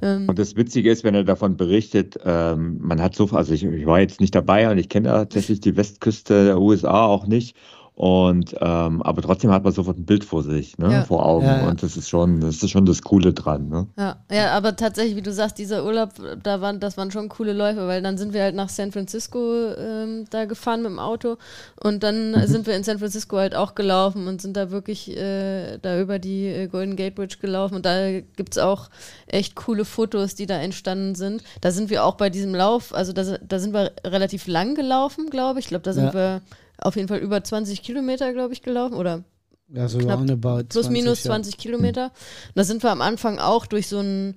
[0.00, 3.64] Ähm, und das Witzige ist, wenn er davon berichtet, ähm, man hat so, also ich,
[3.64, 7.56] ich, war jetzt nicht dabei und ich kenne tatsächlich die Westküste der USA auch nicht.
[7.94, 10.90] Und ähm, aber trotzdem hat man sofort ein Bild vor sich, ne?
[10.90, 11.04] Ja.
[11.04, 11.44] vor Augen.
[11.44, 11.68] Ja, ja.
[11.68, 13.68] Und das ist schon, das ist schon das Coole dran.
[13.68, 13.86] Ne?
[13.98, 16.10] Ja, ja, aber tatsächlich, wie du sagst, dieser Urlaub,
[16.42, 19.74] da waren, das waren schon coole Läufe, weil dann sind wir halt nach San Francisco
[19.76, 21.36] ähm, da gefahren mit dem Auto
[21.82, 22.46] und dann mhm.
[22.46, 26.18] sind wir in San Francisco halt auch gelaufen und sind da wirklich äh, da über
[26.18, 28.88] die äh, Golden Gate Bridge gelaufen und da gibt es auch
[29.26, 31.42] echt coole Fotos, die da entstanden sind.
[31.60, 35.28] Da sind wir auch bei diesem Lauf, also da, da sind wir relativ lang gelaufen,
[35.28, 35.66] glaube ich.
[35.66, 36.40] Ich glaube, da sind wir
[36.82, 38.94] auf jeden Fall über 20 Kilometer, glaube ich, gelaufen.
[38.94, 39.24] Oder
[39.68, 41.60] ja, so knapp plus 20, minus 20 ja.
[41.60, 42.12] Kilometer.
[42.54, 44.36] Da sind wir am Anfang auch durch so einen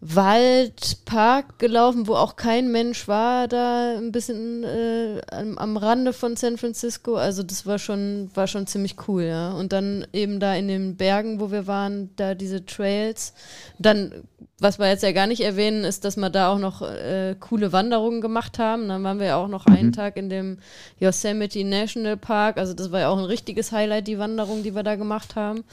[0.00, 6.36] Waldpark gelaufen, wo auch kein Mensch war, da ein bisschen äh, am, am, Rande von
[6.36, 7.16] San Francisco.
[7.16, 9.50] Also das war schon, war schon ziemlich cool, ja.
[9.50, 13.34] Und dann eben da in den Bergen, wo wir waren, da diese Trails.
[13.80, 14.22] Dann,
[14.60, 17.72] was wir jetzt ja gar nicht erwähnen, ist, dass wir da auch noch äh, coole
[17.72, 18.86] Wanderungen gemacht haben.
[18.86, 19.74] Dann waren wir ja auch noch mhm.
[19.74, 20.58] einen Tag in dem
[21.00, 22.56] Yosemite National Park.
[22.56, 25.64] Also das war ja auch ein richtiges Highlight, die Wanderung, die wir da gemacht haben.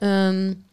[0.00, 0.64] Ähm,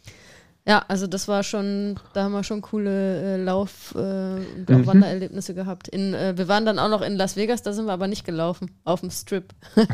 [0.68, 4.88] ja, also das war schon, da haben wir schon coole äh, Lauf- äh, und mhm.
[4.88, 5.88] Wandererlebnisse gehabt.
[5.88, 8.26] In, äh, wir waren dann auch noch in Las Vegas, da sind wir aber nicht
[8.26, 9.54] gelaufen, auf dem Strip.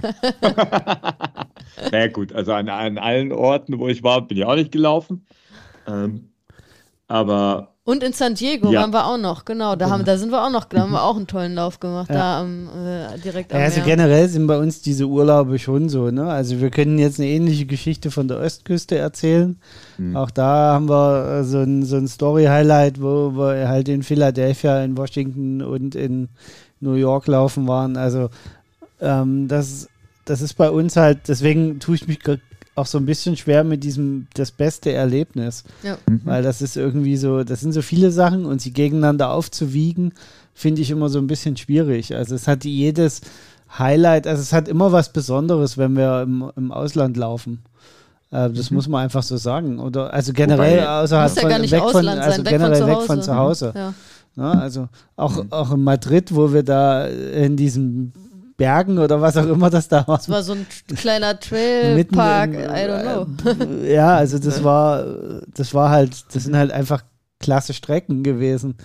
[1.91, 5.25] Na gut, also an, an, allen Orten, wo ich war, bin ich auch nicht gelaufen.
[5.87, 6.31] Ähm,
[7.07, 8.81] aber und in San Diego ja.
[8.81, 9.75] waren wir auch noch, genau.
[9.75, 12.09] Da, haben, da sind wir auch noch, da haben wir auch einen tollen Lauf gemacht,
[12.09, 12.15] ja.
[12.15, 13.95] da am, äh, direkt am ja, Also Meer.
[13.95, 16.23] generell sind bei uns diese Urlaube schon so, ne?
[16.25, 19.59] Also wir können jetzt eine ähnliche Geschichte von der Ostküste erzählen.
[19.97, 20.15] Mhm.
[20.15, 24.83] Auch da haben wir äh, so ein, so ein Story-Highlight, wo wir halt in Philadelphia,
[24.83, 26.29] in Washington und in
[26.79, 27.97] New York laufen waren.
[27.97, 28.29] Also
[29.01, 29.89] ähm, das,
[30.23, 32.19] das ist bei uns halt, deswegen tue ich mich
[32.75, 35.63] auch so ein bisschen schwer mit diesem das beste Erlebnis.
[35.83, 35.97] Ja.
[36.07, 36.21] Mhm.
[36.23, 40.13] Weil das ist irgendwie so, das sind so viele Sachen und sie gegeneinander aufzuwiegen,
[40.53, 42.15] finde ich immer so ein bisschen schwierig.
[42.15, 43.21] Also es hat jedes
[43.77, 47.63] Highlight, also es hat immer was Besonderes, wenn wir im, im Ausland laufen.
[48.31, 48.75] Äh, das mhm.
[48.75, 49.79] muss man einfach so sagen.
[49.79, 53.73] Oder also generell Wobei, außerhalb ja von, weg von, also generell weg von zu Hause.
[53.75, 53.93] Ja.
[54.37, 55.51] Ja, also auch, mhm.
[55.51, 58.13] auch in Madrid, wo wir da in diesem
[58.61, 60.17] Bergen oder was auch immer das da war.
[60.17, 63.55] Das war so ein kleiner Trailpark, I don't know.
[63.81, 65.03] Äh, ja, also das war,
[65.51, 67.03] das war halt, das sind halt einfach
[67.39, 68.75] klasse Strecken gewesen.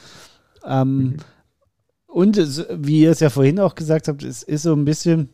[0.65, 1.17] Ähm, mhm.
[2.07, 5.29] Und es, wie ihr es ja vorhin auch gesagt habt, es ist so ein bisschen,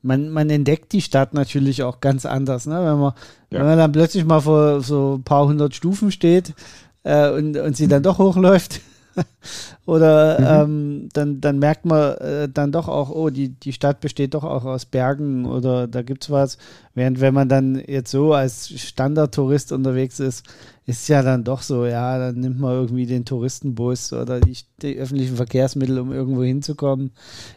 [0.00, 2.66] man, man entdeckt die Stadt natürlich auch ganz anders.
[2.66, 2.76] Ne?
[2.76, 3.14] Wenn, man,
[3.50, 3.58] ja.
[3.58, 6.54] wenn man dann plötzlich mal vor so ein paar hundert Stufen steht
[7.02, 8.80] äh, und, und sie dann doch hochläuft,
[9.86, 10.72] Oder mhm.
[10.72, 14.44] ähm, dann, dann merkt man äh, dann doch auch, oh, die, die Stadt besteht doch
[14.44, 16.58] auch aus Bergen oder da gibt es was.
[16.94, 20.44] Während wenn man dann jetzt so als Standardtourist unterwegs ist,
[20.84, 24.96] ist ja dann doch so, ja, dann nimmt man irgendwie den Touristenbus oder die, die
[24.96, 27.12] öffentlichen Verkehrsmittel, um irgendwo hinzukommen.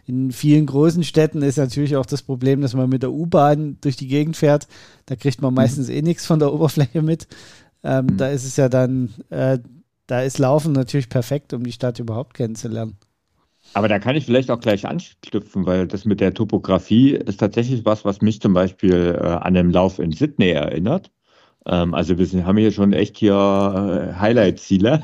[0.06, 3.96] In vielen großen Städten ist natürlich auch das Problem, dass man mit der U-Bahn durch
[3.96, 4.68] die Gegend fährt.
[5.06, 5.56] Da kriegt man mhm.
[5.56, 5.94] meistens mhm.
[5.94, 7.28] eh nichts von der Oberfläche mit.
[7.84, 8.18] Ähm, mhm.
[8.18, 9.60] Da ist es ja dann äh,
[10.12, 12.98] da ist Laufen natürlich perfekt, um die Stadt überhaupt kennenzulernen.
[13.74, 17.86] Aber da kann ich vielleicht auch gleich anknüpfen, weil das mit der Topografie ist tatsächlich
[17.86, 21.12] was, was mich zum Beispiel äh, an den Lauf in Sydney erinnert.
[21.66, 25.02] Ähm, also wir sind, haben hier schon echt hier äh, Highlight-Ziele.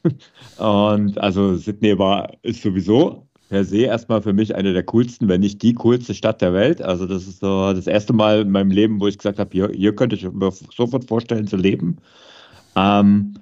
[0.56, 5.42] Und also Sydney war, ist sowieso per se erstmal für mich eine der coolsten, wenn
[5.42, 6.80] nicht die coolste Stadt der Welt.
[6.80, 9.68] Also das ist so das erste Mal in meinem Leben, wo ich gesagt habe, hier,
[9.68, 11.98] hier könnte ich mir sofort vorstellen zu leben.
[12.74, 13.34] Ähm,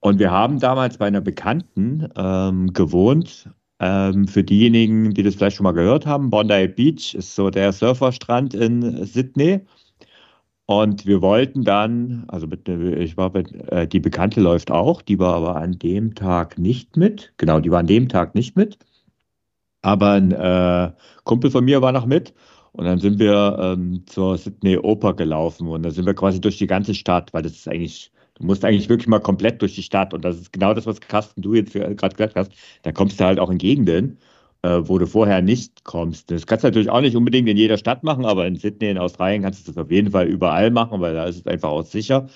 [0.00, 3.50] und wir haben damals bei einer Bekannten ähm, gewohnt.
[3.78, 7.72] Ähm, für diejenigen, die das vielleicht schon mal gehört haben, Bondi Beach ist so der
[7.72, 9.60] Surferstrand in Sydney.
[10.66, 15.18] Und wir wollten dann, also mit, ich war mit, äh, die Bekannte läuft auch, die
[15.18, 17.32] war aber an dem Tag nicht mit.
[17.38, 18.78] Genau, die war an dem Tag nicht mit.
[19.82, 20.92] Aber ein äh,
[21.24, 22.34] Kumpel von mir war noch mit.
[22.72, 26.58] Und dann sind wir ähm, zur Sydney Oper gelaufen und da sind wir quasi durch
[26.58, 29.82] die ganze Stadt, weil das ist eigentlich Du musst eigentlich wirklich mal komplett durch die
[29.82, 30.14] Stadt.
[30.14, 32.50] Und das ist genau das, was Carsten, du jetzt gerade gesagt hast.
[32.82, 34.18] Da kommst du halt auch in Gegenden,
[34.62, 36.30] äh, wo du vorher nicht kommst.
[36.30, 38.98] Das kannst du natürlich auch nicht unbedingt in jeder Stadt machen, aber in Sydney, in
[38.98, 41.84] Australien kannst du das auf jeden Fall überall machen, weil da ist es einfach auch
[41.84, 42.28] sicher.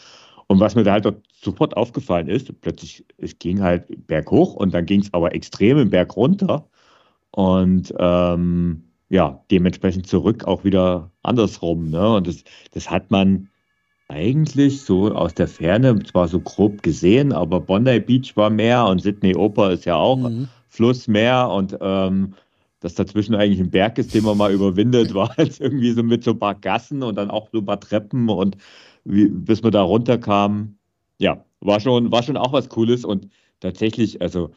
[0.46, 4.84] Und was mir da halt sofort aufgefallen ist, plötzlich, es ging halt berghoch und dann
[4.84, 6.68] ging es aber extrem im Berg runter.
[7.30, 11.88] Und ähm, ja, dementsprechend zurück auch wieder andersrum.
[11.90, 12.16] Ne?
[12.16, 13.48] Und das, das hat man
[14.14, 19.02] eigentlich so aus der Ferne zwar so grob gesehen, aber Bondi Beach war mehr und
[19.02, 20.48] Sydney Oper ist ja auch mhm.
[20.68, 22.34] Flussmeer und ähm,
[22.78, 26.22] dass dazwischen eigentlich ein Berg ist, den man mal überwindet, war halt irgendwie so mit
[26.22, 28.56] so ein paar Gassen und dann auch so ein paar Treppen und
[29.04, 30.78] wie, bis wir da runterkamen.
[31.18, 34.50] ja, war schon, war schon auch was Cooles und tatsächlich, also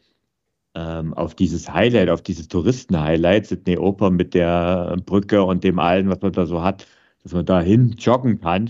[0.75, 6.09] ähm, auf dieses Highlight, auf dieses Touristen-Highlight, Sydney Oper mit der Brücke und dem allen,
[6.09, 6.85] was man da so hat,
[7.23, 8.69] dass man da hin joggen kann,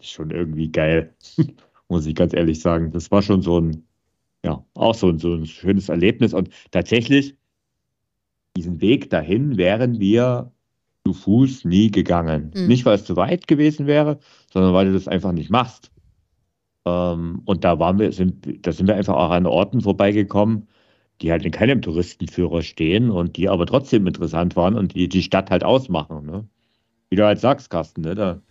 [0.00, 1.14] schon irgendwie geil,
[1.88, 2.90] muss ich ganz ehrlich sagen.
[2.92, 3.84] Das war schon so ein,
[4.44, 7.36] ja, auch so ein, so ein schönes Erlebnis und tatsächlich,
[8.56, 10.52] diesen Weg dahin wären wir
[11.04, 12.52] zu Fuß nie gegangen.
[12.54, 12.66] Mhm.
[12.66, 14.18] Nicht, weil es zu weit gewesen wäre,
[14.52, 15.90] sondern weil du das einfach nicht machst.
[16.84, 20.68] Ähm, und da waren wir, sind, da sind wir einfach auch an Orten vorbeigekommen,
[21.20, 25.22] die halt in keinem Touristenführer stehen und die aber trotzdem interessant waren und die die
[25.22, 26.26] Stadt halt ausmachen.
[26.26, 26.48] Ne?
[27.10, 28.14] Wie du halt sagst, Carsten, ne?
[28.14, 28.42] Da,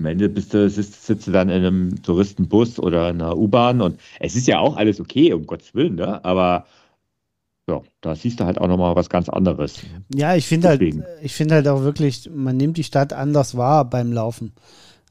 [0.00, 3.80] am Ende bist du, sitzt, sitzt du dann in einem Touristenbus oder in einer U-Bahn
[3.80, 6.24] und es ist ja auch alles okay, um Gottes Willen, ne?
[6.24, 6.66] aber
[7.66, 9.80] ja, da siehst du halt auch nochmal was ganz anderes.
[10.14, 10.82] Ja, ich finde halt,
[11.22, 14.52] ich finde halt auch wirklich, man nimmt die Stadt anders wahr beim Laufen.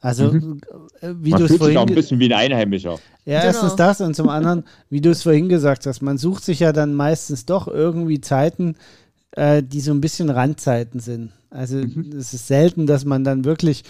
[0.02, 0.60] Also, mhm.
[1.00, 1.68] Äh, wie du es vorhin.
[1.68, 3.00] Sich auch ein bisschen wie ein Einheimischer.
[3.26, 3.46] Ja, genau.
[3.46, 6.74] erstens das und zum anderen, wie du es vorhin gesagt hast, man sucht sich ja
[6.74, 8.76] dann meistens doch irgendwie Zeiten,
[9.32, 11.32] äh, die so ein bisschen Randzeiten sind.
[11.50, 12.14] Also, mhm.
[12.18, 13.84] es ist selten, dass man dann wirklich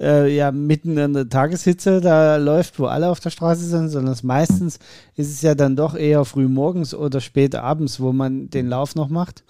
[0.00, 4.16] äh, ja mitten in der Tageshitze da läuft, wo alle auf der Straße sind, sondern
[4.22, 4.78] meistens
[5.16, 8.94] ist es ja dann doch eher früh morgens oder spät abends, wo man den Lauf
[8.94, 9.44] noch macht.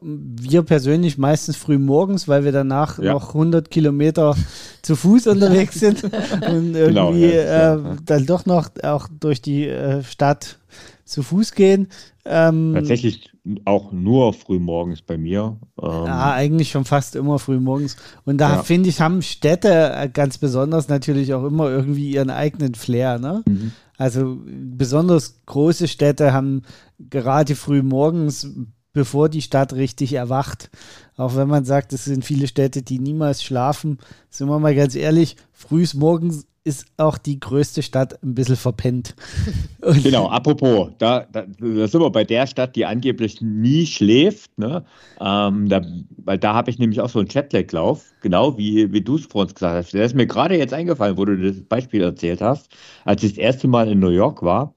[0.00, 3.12] Wir persönlich meistens früh morgens, weil wir danach ja.
[3.12, 4.34] noch 100 Kilometer
[4.82, 6.02] zu Fuß unterwegs sind
[6.48, 10.58] und genau, irgendwie genau, ja, äh, dann doch noch auch durch die äh, Stadt
[11.04, 11.88] zu Fuß gehen.
[12.24, 13.33] Ähm, Tatsächlich
[13.64, 15.58] auch nur früh morgens bei mir.
[15.80, 17.96] Ähm, ja, eigentlich schon fast immer früh morgens.
[18.24, 18.62] Und da ja.
[18.62, 23.18] finde ich, haben Städte äh, ganz besonders natürlich auch immer irgendwie ihren eigenen Flair.
[23.18, 23.42] Ne?
[23.46, 23.72] Mhm.
[23.98, 26.62] Also besonders große Städte haben
[26.98, 28.48] gerade früh morgens,
[28.92, 30.70] bevor die Stadt richtig erwacht,
[31.16, 33.98] auch wenn man sagt, es sind viele Städte, die niemals schlafen,
[34.30, 39.14] sind wir mal ganz ehrlich, frühs morgens ist auch die größte Stadt ein bisschen verpennt.
[39.82, 44.58] Und genau, apropos, da, da, da, sind wir bei der Stadt, die angeblich nie schläft,
[44.58, 44.84] ne?
[45.20, 45.82] Ähm, da,
[46.16, 49.42] weil da habe ich nämlich auch so einen Chatlag-Lauf, genau wie, wie du es vor
[49.42, 49.92] uns gesagt hast.
[49.92, 52.74] Der ist mir gerade jetzt eingefallen, wo du das Beispiel erzählt hast.
[53.04, 54.74] Als ich das erste Mal in New York war,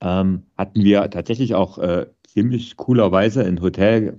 [0.00, 4.18] ähm, hatten wir tatsächlich auch äh, ziemlich coolerweise ein Hotel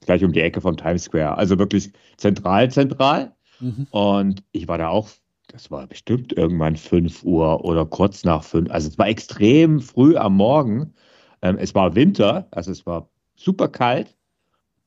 [0.00, 1.36] gleich um die Ecke vom Times Square.
[1.36, 3.32] Also wirklich zentral, zentral.
[3.60, 3.86] Mhm.
[3.90, 5.10] Und ich war da auch
[5.52, 8.70] das war bestimmt irgendwann 5 Uhr oder kurz nach 5.
[8.70, 10.94] Also es war extrem früh am Morgen.
[11.42, 14.16] Ähm, es war Winter, also es war super kalt,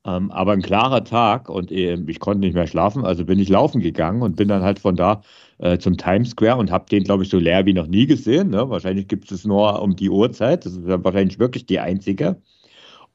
[0.06, 3.49] ähm, aber ein klarer Tag und äh, ich konnte nicht mehr schlafen, also bin ich
[3.49, 5.21] laufen gegangen und bin dann halt von da
[5.60, 8.49] äh, zum Times Square und habe den, glaube ich, so leer wie noch nie gesehen.
[8.49, 8.69] Ne?
[8.69, 12.41] Wahrscheinlich gibt es nur um die Uhrzeit, das ist dann wahrscheinlich wirklich die einzige.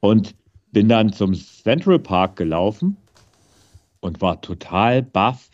[0.01, 0.35] Und
[0.71, 2.97] bin dann zum Central Park gelaufen
[4.01, 5.48] und war total baff,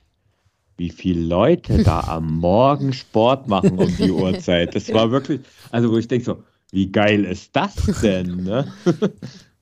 [0.77, 4.75] wie viele Leute da am Morgen Sport machen um die Uhrzeit.
[4.75, 8.43] Das war wirklich, also wo ich denke so, wie geil ist das denn?
[8.43, 8.71] Ne?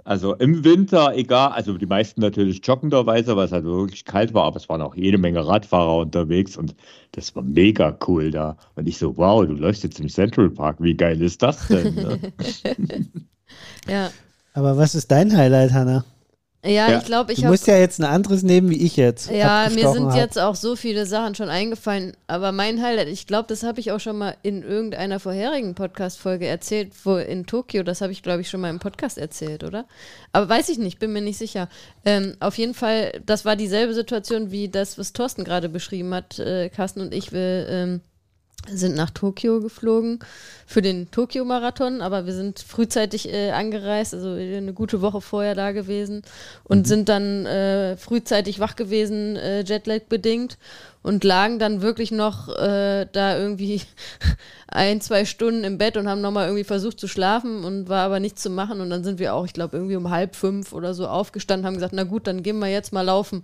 [0.05, 4.43] Also im Winter, egal, also die meisten natürlich joggenderweise, weil es halt wirklich kalt war,
[4.43, 6.75] aber es waren auch jede Menge Radfahrer unterwegs und
[7.13, 8.57] das war mega cool da.
[8.75, 11.95] Und ich so, wow, du läufst jetzt im Central Park, wie geil ist das denn?
[11.95, 12.19] Ne?
[13.87, 14.11] ja.
[14.53, 16.03] Aber was ist dein Highlight, Hannah?
[16.65, 19.29] Ja, ja, ich glaube, ich Du musst ja jetzt ein anderes nehmen wie ich jetzt.
[19.29, 20.15] Ja, mir sind hab.
[20.15, 22.15] jetzt auch so viele Sachen schon eingefallen.
[22.27, 26.47] Aber mein Highlight, ich glaube, das habe ich auch schon mal in irgendeiner vorherigen Podcast-Folge
[26.47, 29.85] erzählt, wo in Tokio, das habe ich, glaube ich, schon mal im Podcast erzählt, oder?
[30.31, 31.67] Aber weiß ich nicht, bin mir nicht sicher.
[32.05, 36.39] Ähm, auf jeden Fall, das war dieselbe Situation wie das, was Thorsten gerade beschrieben hat.
[36.39, 37.67] Äh, Carsten und ich, wir.
[37.67, 38.01] Ähm,
[38.69, 40.19] sind nach Tokio geflogen
[40.65, 45.71] für den Tokio-Marathon, aber wir sind frühzeitig äh, angereist, also eine gute Woche vorher da
[45.71, 46.23] gewesen
[46.63, 46.85] und mhm.
[46.85, 50.57] sind dann äh, frühzeitig wach gewesen, äh, Jetlag bedingt
[51.03, 53.81] und lagen dann wirklich noch äh, da irgendwie
[54.67, 58.21] ein, zwei Stunden im Bett und haben nochmal irgendwie versucht zu schlafen und war aber
[58.21, 58.79] nichts zu machen.
[58.79, 61.73] Und dann sind wir auch, ich glaube, irgendwie um halb fünf oder so aufgestanden, haben
[61.75, 63.43] gesagt, na gut, dann gehen wir jetzt mal laufen.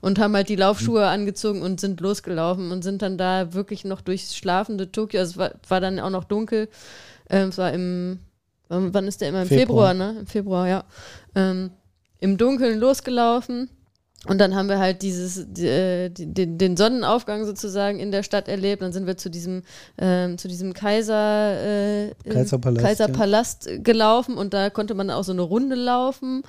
[0.00, 1.08] Und haben halt die Laufschuhe mhm.
[1.08, 5.36] angezogen und sind losgelaufen und sind dann da wirklich noch durchs schlafende Tokio, also es
[5.36, 6.68] war, war dann auch noch dunkel.
[7.28, 8.20] Ähm, es war im,
[8.68, 9.42] wann ist der immer?
[9.42, 10.20] Im Februar, Februar ne?
[10.20, 10.84] Im Februar, ja.
[11.34, 11.70] Ähm,
[12.20, 13.68] Im Dunkeln losgelaufen
[14.26, 18.48] und dann haben wir halt dieses, die, äh, den, den, Sonnenaufgang sozusagen in der Stadt
[18.48, 18.82] erlebt.
[18.82, 19.62] Dann sind wir zu diesem,
[19.96, 23.78] ähm, zu diesem Kaiser, äh, Kaiserpalast, Kaiserpalast ja.
[23.78, 26.42] gelaufen und da konnte man auch so eine Runde laufen.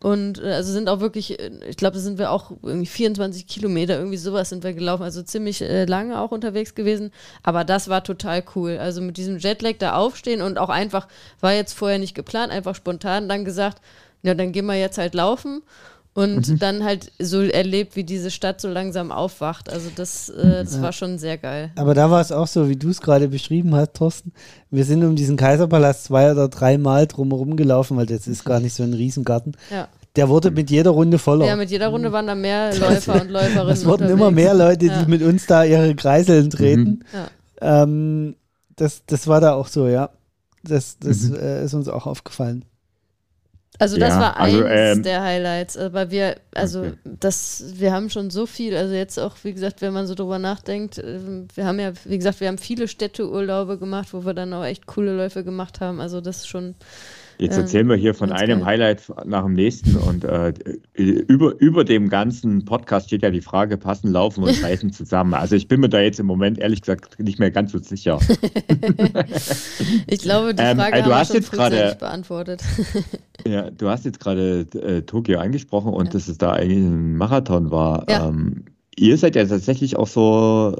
[0.00, 3.46] Und äh, also sind auch wirklich, äh, ich glaube, da sind wir auch irgendwie 24
[3.46, 7.12] Kilometer, irgendwie sowas sind wir gelaufen, also ziemlich äh, lange auch unterwegs gewesen.
[7.44, 8.78] Aber das war total cool.
[8.78, 11.06] Also mit diesem Jetlag da aufstehen und auch einfach,
[11.38, 13.80] war jetzt vorher nicht geplant, einfach spontan dann gesagt,
[14.24, 15.62] ja, dann gehen wir jetzt halt laufen.
[16.14, 16.58] Und mhm.
[16.58, 19.72] dann halt so erlebt, wie diese Stadt so langsam aufwacht.
[19.72, 20.82] Also das, äh, das ja.
[20.82, 21.70] war schon sehr geil.
[21.76, 24.32] Aber da war es auch so, wie du es gerade beschrieben hast, Thorsten.
[24.70, 28.60] Wir sind um diesen Kaiserpalast zwei oder drei Mal drumherum gelaufen, weil das ist gar
[28.60, 29.56] nicht so ein Riesengarten.
[29.70, 29.88] Ja.
[30.16, 31.46] Der wurde mit jeder Runde voller.
[31.46, 33.72] Ja, mit jeder Runde waren da mehr Läufer und Läuferinnen.
[33.72, 34.20] Es wurden unterwegs.
[34.20, 36.82] immer mehr Leute, die mit uns da ihre Kreiseln treten.
[36.82, 37.02] Mhm.
[37.14, 37.82] Ja.
[37.82, 38.36] Ähm,
[38.76, 40.10] das, das war da auch so, ja.
[40.62, 41.36] Das, das mhm.
[41.36, 42.66] äh, ist uns auch aufgefallen.
[43.82, 46.92] Also das ja, war also, eins ähm, der Highlights, aber wir, also okay.
[47.04, 50.38] das, wir haben schon so viel, also jetzt auch, wie gesagt, wenn man so drüber
[50.38, 54.52] nachdenkt, ähm, wir haben ja, wie gesagt, wir haben viele Städteurlaube gemacht, wo wir dann
[54.52, 56.76] auch echt coole Läufe gemacht haben, also das ist schon
[57.42, 58.66] Jetzt erzählen wir hier von einem geil.
[58.66, 60.54] Highlight nach dem nächsten und äh,
[60.94, 65.34] über, über dem ganzen Podcast steht ja die Frage, passen Laufen und Reisen zusammen?
[65.34, 68.20] Also ich bin mir da jetzt im Moment ehrlich gesagt nicht mehr ganz so sicher.
[70.06, 72.62] ich glaube, die ähm, Frage ähm, also haben wir schon grade, beantwortet.
[73.46, 76.12] ja, du hast jetzt gerade äh, Tokio angesprochen und ja.
[76.12, 78.06] dass es da eigentlich ein Marathon war.
[78.08, 78.28] Ja.
[78.28, 80.76] Ähm, ihr seid ja tatsächlich auch so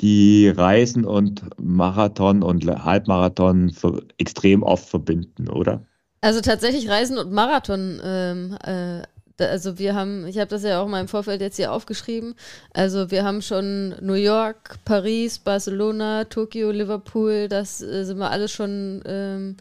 [0.00, 3.72] die Reisen und Marathon und Halbmarathon
[4.18, 5.84] extrem oft verbinden, oder?
[6.26, 8.00] Also tatsächlich Reisen und Marathon.
[8.02, 9.02] Ähm, äh,
[9.44, 12.34] also wir haben, ich habe das ja auch mal im Vorfeld jetzt hier aufgeschrieben.
[12.74, 17.46] Also wir haben schon New York, Paris, Barcelona, Tokio, Liverpool.
[17.48, 19.02] Das äh, sind wir alles schon.
[19.06, 19.56] Ähm,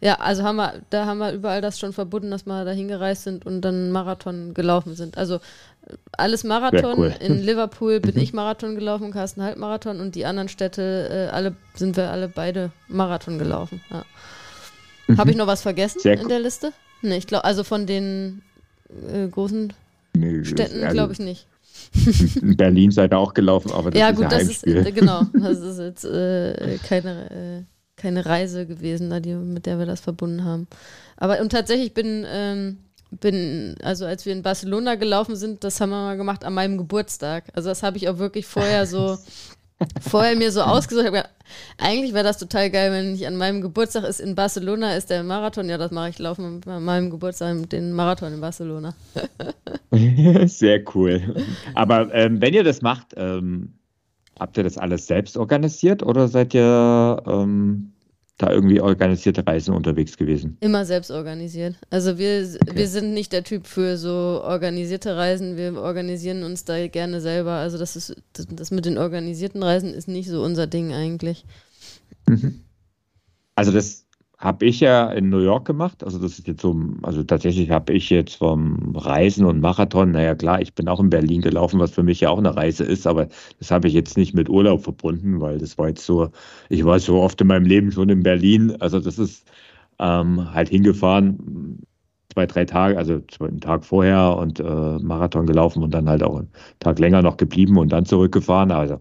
[0.00, 3.24] ja, also haben wir, da haben wir überall das schon verbunden, dass wir da hingereist
[3.24, 5.18] sind und dann Marathon gelaufen sind.
[5.18, 5.40] Also
[6.12, 6.96] alles Marathon.
[6.96, 7.14] Cool.
[7.18, 8.20] In Liverpool bin mhm.
[8.20, 12.70] ich Marathon gelaufen, Carsten Halbmarathon und die anderen Städte, äh, alle sind wir alle beide
[12.86, 13.80] Marathon gelaufen.
[13.90, 14.04] Ja.
[15.06, 15.18] Mhm.
[15.18, 16.72] Habe ich noch was vergessen Sehr in der Liste?
[17.02, 18.42] Nee, ich glaube, also von den
[19.12, 19.72] äh, großen
[20.14, 21.46] nee, Städten also glaube ich nicht.
[22.40, 24.76] In Berlin seid ihr auch gelaufen, aber das ja, ist gut, ja das Heimspiel.
[24.76, 29.86] ist genau, das ist jetzt äh, keine, äh, keine Reise gewesen, die, mit der wir
[29.86, 30.66] das verbunden haben.
[31.16, 32.78] Aber und tatsächlich bin ähm,
[33.20, 36.78] bin, also als wir in Barcelona gelaufen sind, das haben wir mal gemacht an meinem
[36.78, 37.44] Geburtstag.
[37.54, 39.18] Also das habe ich auch wirklich vorher so
[40.00, 41.06] vorher mir so ausgesucht.
[41.06, 41.24] habe
[41.78, 45.22] eigentlich wäre das total geil, wenn ich an meinem Geburtstag ist in Barcelona ist der
[45.22, 45.68] Marathon.
[45.68, 48.94] Ja, das mache ich laufen an meinem Geburtstag den Marathon in Barcelona.
[50.46, 51.36] Sehr cool.
[51.74, 53.74] Aber ähm, wenn ihr das macht, ähm,
[54.38, 57.93] habt ihr das alles selbst organisiert oder seid ihr ähm,
[58.38, 60.56] da irgendwie organisierte Reisen unterwegs gewesen?
[60.60, 61.76] Immer selbst organisiert.
[61.90, 62.76] Also wir, okay.
[62.76, 65.56] wir sind nicht der Typ für so organisierte Reisen.
[65.56, 67.52] Wir organisieren uns da gerne selber.
[67.52, 71.44] Also das ist das, mit den organisierten Reisen ist nicht so unser Ding eigentlich.
[72.26, 72.60] Mhm.
[73.54, 74.03] Also das
[74.44, 76.04] habe ich ja in New York gemacht.
[76.04, 80.34] Also das ist jetzt so, also tatsächlich habe ich jetzt vom Reisen und Marathon, naja
[80.34, 83.06] klar, ich bin auch in Berlin gelaufen, was für mich ja auch eine Reise ist,
[83.06, 83.28] aber
[83.58, 86.30] das habe ich jetzt nicht mit Urlaub verbunden, weil das war jetzt so,
[86.68, 88.76] ich war so oft in meinem Leben schon in Berlin.
[88.80, 89.46] Also das ist
[89.98, 91.78] ähm, halt hingefahren,
[92.34, 96.36] zwei, drei Tage, also einen Tag vorher und äh, Marathon gelaufen und dann halt auch
[96.36, 98.72] einen Tag länger noch geblieben und dann zurückgefahren.
[98.72, 99.00] Also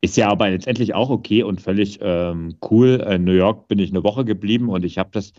[0.00, 3.04] ist ja aber letztendlich auch okay und völlig ähm, cool.
[3.10, 5.32] In New York bin ich eine Woche geblieben und ich habe das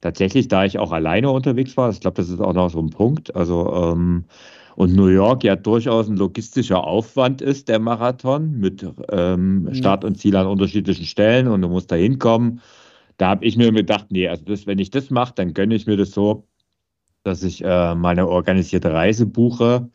[0.00, 2.90] tatsächlich, da ich auch alleine unterwegs war, ich glaube, das ist auch noch so ein
[2.90, 3.34] Punkt.
[3.36, 4.24] Also ähm,
[4.78, 10.18] und New York ja durchaus ein logistischer Aufwand ist, der Marathon, mit ähm, Start und
[10.18, 12.60] Ziel an unterschiedlichen Stellen und du musst da hinkommen.
[13.16, 15.86] Da habe ich mir gedacht, nee, also das, wenn ich das mache, dann gönne ich
[15.86, 16.46] mir das so,
[17.24, 19.90] dass ich äh, meine organisierte Reise buche.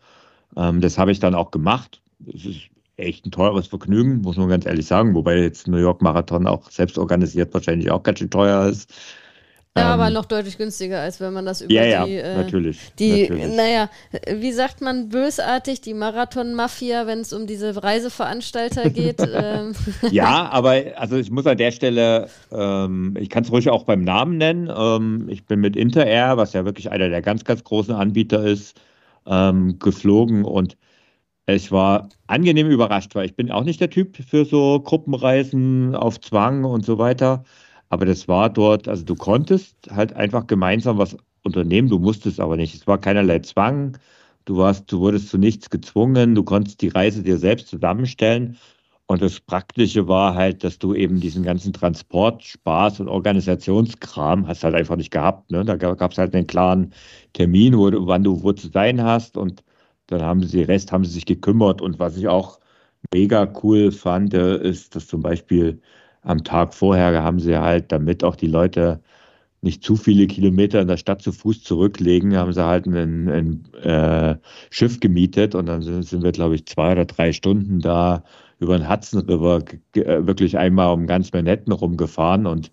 [0.57, 2.01] Ähm, das habe ich dann auch gemacht.
[2.27, 6.01] Es ist echt ein teures Vergnügen, muss man ganz ehrlich sagen, wobei jetzt New York
[6.01, 8.93] Marathon auch selbst organisiert wahrscheinlich auch ganz schön teuer ist.
[9.75, 12.37] Ja, ähm, aber noch deutlich günstiger, als wenn man das über ja, die, ja, äh,
[12.37, 13.55] natürlich, die, natürlich.
[13.55, 13.89] naja,
[14.31, 19.19] wie sagt man bösartig, die Marathon-Mafia, wenn es um diese Reiseveranstalter geht.
[19.33, 19.73] ähm.
[20.11, 24.03] Ja, aber also ich muss an der Stelle, ähm, ich kann es ruhig auch beim
[24.03, 24.71] Namen nennen.
[24.75, 28.79] Ähm, ich bin mit Interair, was ja wirklich einer der ganz, ganz großen Anbieter ist,
[29.25, 30.77] ähm, geflogen und
[31.47, 36.19] ich war angenehm überrascht, weil ich bin auch nicht der Typ für so Gruppenreisen auf
[36.21, 37.43] Zwang und so weiter.
[37.89, 42.55] Aber das war dort, also du konntest halt einfach gemeinsam was unternehmen, du musstest aber
[42.55, 42.75] nicht.
[42.75, 43.97] Es war keinerlei Zwang.
[44.45, 48.57] Du warst, du wurdest zu nichts gezwungen, du konntest die Reise dir selbst zusammenstellen.
[49.05, 54.63] Und das Praktische war halt, dass du eben diesen ganzen Transport, Spaß und Organisationskram hast
[54.63, 55.51] halt einfach nicht gehabt.
[55.51, 55.65] Ne?
[55.65, 56.93] Da gab es halt einen klaren
[57.33, 59.63] Termin, wo wann du wo zu sein hast und
[60.13, 61.81] dann haben sie, den Rest haben sie sich gekümmert.
[61.81, 62.59] Und was ich auch
[63.13, 65.81] mega cool fand, äh, ist, dass zum Beispiel
[66.23, 69.01] am Tag vorher haben sie halt, damit auch die Leute
[69.61, 73.73] nicht zu viele Kilometer in der Stadt zu Fuß zurücklegen, haben sie halt ein, ein
[73.83, 74.37] äh,
[74.69, 78.23] Schiff gemietet und dann sind, sind wir, glaube ich, zwei oder drei Stunden da
[78.59, 79.63] über den Hudson River
[79.95, 82.71] äh, wirklich einmal um ganz Manhattan rumgefahren und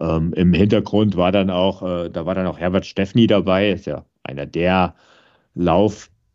[0.00, 3.86] ähm, im Hintergrund war dann auch, äh, da war dann auch Herbert Steffni dabei, ist
[3.86, 4.94] ja einer der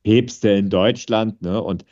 [0.07, 1.41] Laufpäpste in Deutschland.
[1.41, 1.61] Ne?
[1.61, 1.85] Und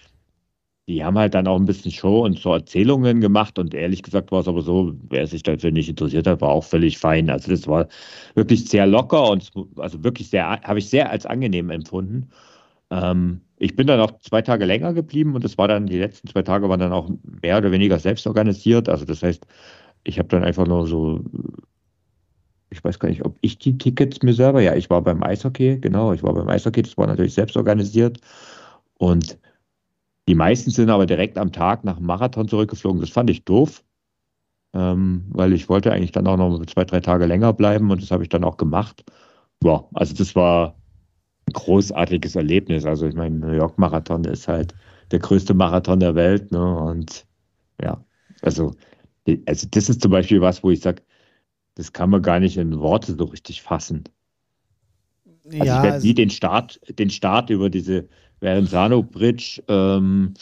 [0.88, 3.58] die haben halt dann auch ein bisschen Show und so Erzählungen gemacht.
[3.58, 6.64] Und ehrlich gesagt war es aber so, wer sich dafür nicht interessiert hat, war auch
[6.64, 7.30] völlig fein.
[7.30, 7.88] Also das war
[8.36, 12.30] wirklich sehr locker und also wirklich sehr, habe ich sehr als angenehm empfunden.
[12.92, 16.28] Ähm, ich bin dann auch zwei Tage länger geblieben und das war dann, die letzten
[16.28, 17.10] zwei Tage waren dann auch
[17.42, 18.90] mehr oder weniger selbst organisiert.
[18.90, 19.46] Also das heißt,
[20.04, 21.22] ich habe dann einfach nur so,
[22.76, 25.80] ich weiß gar nicht, ob ich die Tickets mir selber, ja, ich war beim Eishockey,
[25.80, 28.20] genau, ich war beim Eishockey, das war natürlich selbst organisiert.
[28.98, 29.38] Und
[30.28, 33.02] die meisten sind aber direkt am Tag nach dem Marathon zurückgeflogen.
[33.02, 33.84] Das fand ich doof,
[34.74, 38.12] ähm, weil ich wollte eigentlich dann auch noch zwei, drei Tage länger bleiben und das
[38.12, 39.04] habe ich dann auch gemacht.
[39.64, 40.76] Ja, also das war
[41.48, 42.86] ein großartiges Erlebnis.
[42.86, 44.74] Also ich meine, New York Marathon ist halt
[45.12, 46.52] der größte Marathon der Welt.
[46.52, 46.78] Ne?
[46.78, 47.26] Und
[47.82, 48.04] ja,
[48.42, 48.74] also
[49.48, 51.02] also das ist zum Beispiel was, wo ich sage,
[51.76, 54.06] das kann man gar nicht in Worte so richtig fassen.
[55.46, 58.08] Also ja, ich werde nie den Start, den Start über diese
[58.40, 60.34] Verenzano Bridge, ähm,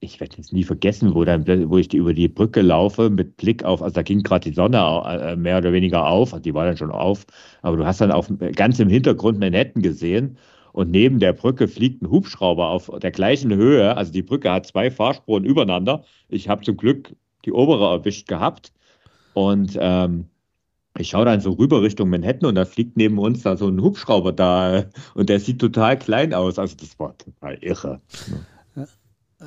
[0.00, 3.36] ich werde jetzt nie vergessen, wo, dann, wo ich die, über die Brücke laufe mit
[3.36, 6.64] Blick auf, also da ging gerade die Sonne äh, mehr oder weniger auf, die war
[6.64, 7.26] dann schon auf,
[7.62, 10.38] aber du hast dann auf, ganz im Hintergrund Manhattan gesehen
[10.72, 14.66] und neben der Brücke fliegt ein Hubschrauber auf der gleichen Höhe, also die Brücke hat
[14.66, 16.04] zwei Fahrspuren übereinander.
[16.28, 17.14] Ich habe zum Glück
[17.44, 18.72] die obere erwischt gehabt.
[19.34, 20.26] Und ähm,
[20.98, 23.80] ich schaue dann so rüber Richtung Manhattan und da fliegt neben uns da so ein
[23.80, 26.58] Hubschrauber da und der sieht total klein aus.
[26.58, 28.00] Also das war total irre.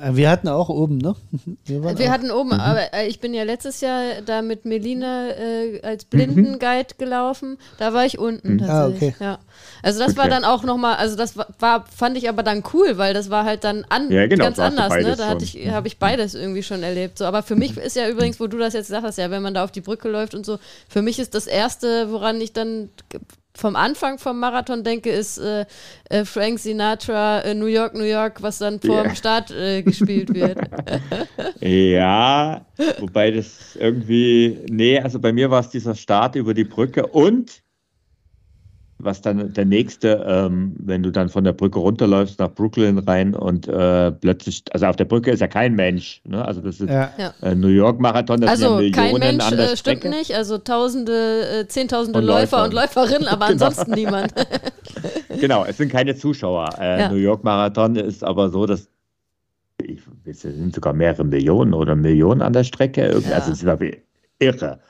[0.00, 1.14] Äh, wir hatten auch oben, ne?
[1.64, 2.60] Wir, wir hatten oben, mhm.
[2.60, 6.98] aber äh, ich bin ja letztes Jahr da mit Melina äh, als Blindenguide mhm.
[6.98, 7.58] gelaufen.
[7.78, 8.58] Da war ich unten mhm.
[8.58, 9.14] tatsächlich.
[9.14, 9.24] Ah, okay.
[9.24, 9.38] Ja.
[9.82, 10.18] Also das okay.
[10.18, 13.44] war dann auch nochmal, also das war, fand ich aber dann cool, weil das war
[13.44, 14.92] halt dann an, ja, genau, ganz anders.
[14.94, 15.16] Ne?
[15.16, 17.18] Da hatte ich, habe ich beides irgendwie schon erlebt.
[17.18, 19.42] So, aber für mich ist ja übrigens, wo du das jetzt gesagt hast, ja, wenn
[19.42, 22.52] man da auf die Brücke läuft und so, für mich ist das Erste, woran ich
[22.52, 22.90] dann
[23.56, 25.64] vom Anfang vom Marathon denke, ist äh,
[26.10, 29.02] äh, Frank Sinatra äh, New York, New York, was dann vor yeah.
[29.04, 30.58] dem Start äh, gespielt wird.
[31.60, 32.66] ja,
[32.98, 37.62] wobei das irgendwie, nee, also bei mir war es dieser Start über die Brücke und
[39.04, 43.34] was dann der nächste, ähm, wenn du dann von der Brücke runterläufst nach Brooklyn rein
[43.34, 46.44] und äh, plötzlich, also auf der Brücke ist ja kein Mensch, ne?
[46.44, 47.10] also das ist ja.
[47.42, 50.04] äh, New York Marathon, das also sind ja Millionen kein Mensch, an der äh, stimmt
[50.04, 53.66] nicht, also Tausende, äh, Zehntausende und Läufer, Läufer und Läuferinnen, aber genau.
[53.66, 54.34] ansonsten niemand.
[55.40, 56.70] genau, es sind keine Zuschauer.
[56.78, 57.08] Äh, ja.
[57.08, 58.88] New York Marathon ist aber so, dass
[59.82, 63.34] ich, es sind sogar mehrere Millionen oder Millionen an der Strecke, ja.
[63.34, 63.94] also es ist
[64.38, 64.80] irre.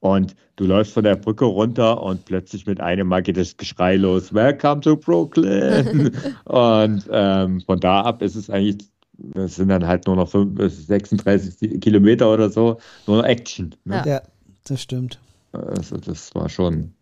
[0.00, 3.96] Und du läufst von der Brücke runter und plötzlich mit einem Mal geht das Geschrei
[3.96, 6.12] los, Welcome to Brooklyn.
[6.44, 8.88] und ähm, von da ab ist es eigentlich,
[9.18, 13.74] das sind dann halt nur noch 36 Kilometer oder so, nur noch Action.
[13.84, 14.02] Ne?
[14.06, 14.22] Ja,
[14.64, 15.18] das stimmt.
[15.52, 16.92] Also das war schon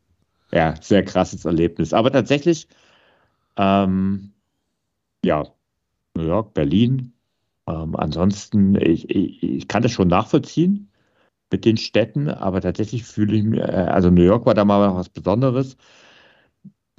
[0.53, 1.93] ja, sehr krasses Erlebnis.
[1.93, 2.69] Aber tatsächlich,
[3.57, 4.33] ähm,
[5.25, 5.45] ja,
[6.15, 7.13] New York, Berlin.
[7.67, 10.89] Ähm, ansonsten, ich, ich, ich kann das schon nachvollziehen
[11.51, 14.95] mit den Städten, aber tatsächlich fühle ich mich, äh, also New York war da mal
[14.95, 15.77] was Besonderes.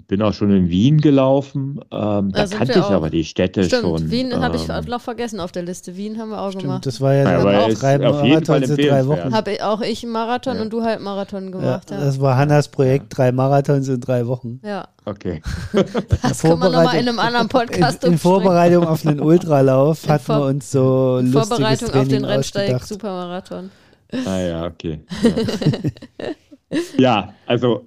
[0.07, 1.79] Bin auch schon in Wien gelaufen.
[1.91, 2.91] Ähm, da, da kannte ich auch.
[2.91, 4.11] aber die Städte Stimmt, schon.
[4.11, 5.97] Wien ähm, habe ich noch vergessen auf der Liste.
[5.97, 6.85] Wien haben wir auch Stimmt, gemacht.
[6.85, 9.33] Das war ja, ja auch drei Marathons in drei Wochen.
[9.33, 10.61] Habe auch ich einen Marathon ja.
[10.61, 11.89] und du halt Marathon gemacht.
[11.89, 14.59] Ja, Das war Hannas Projekt, drei Marathons in drei Wochen.
[14.63, 14.87] Ja.
[15.05, 15.41] Okay.
[16.21, 20.27] das kann man nochmal in einem anderen Podcast In, in Vorbereitung auf einen Ultralauf hatten
[20.27, 23.71] wir uns so in Vorbereitung auf den Rennsteig Supermarathon.
[24.11, 25.01] Ah ja, okay.
[25.21, 26.79] Ja.
[26.97, 27.85] ja, also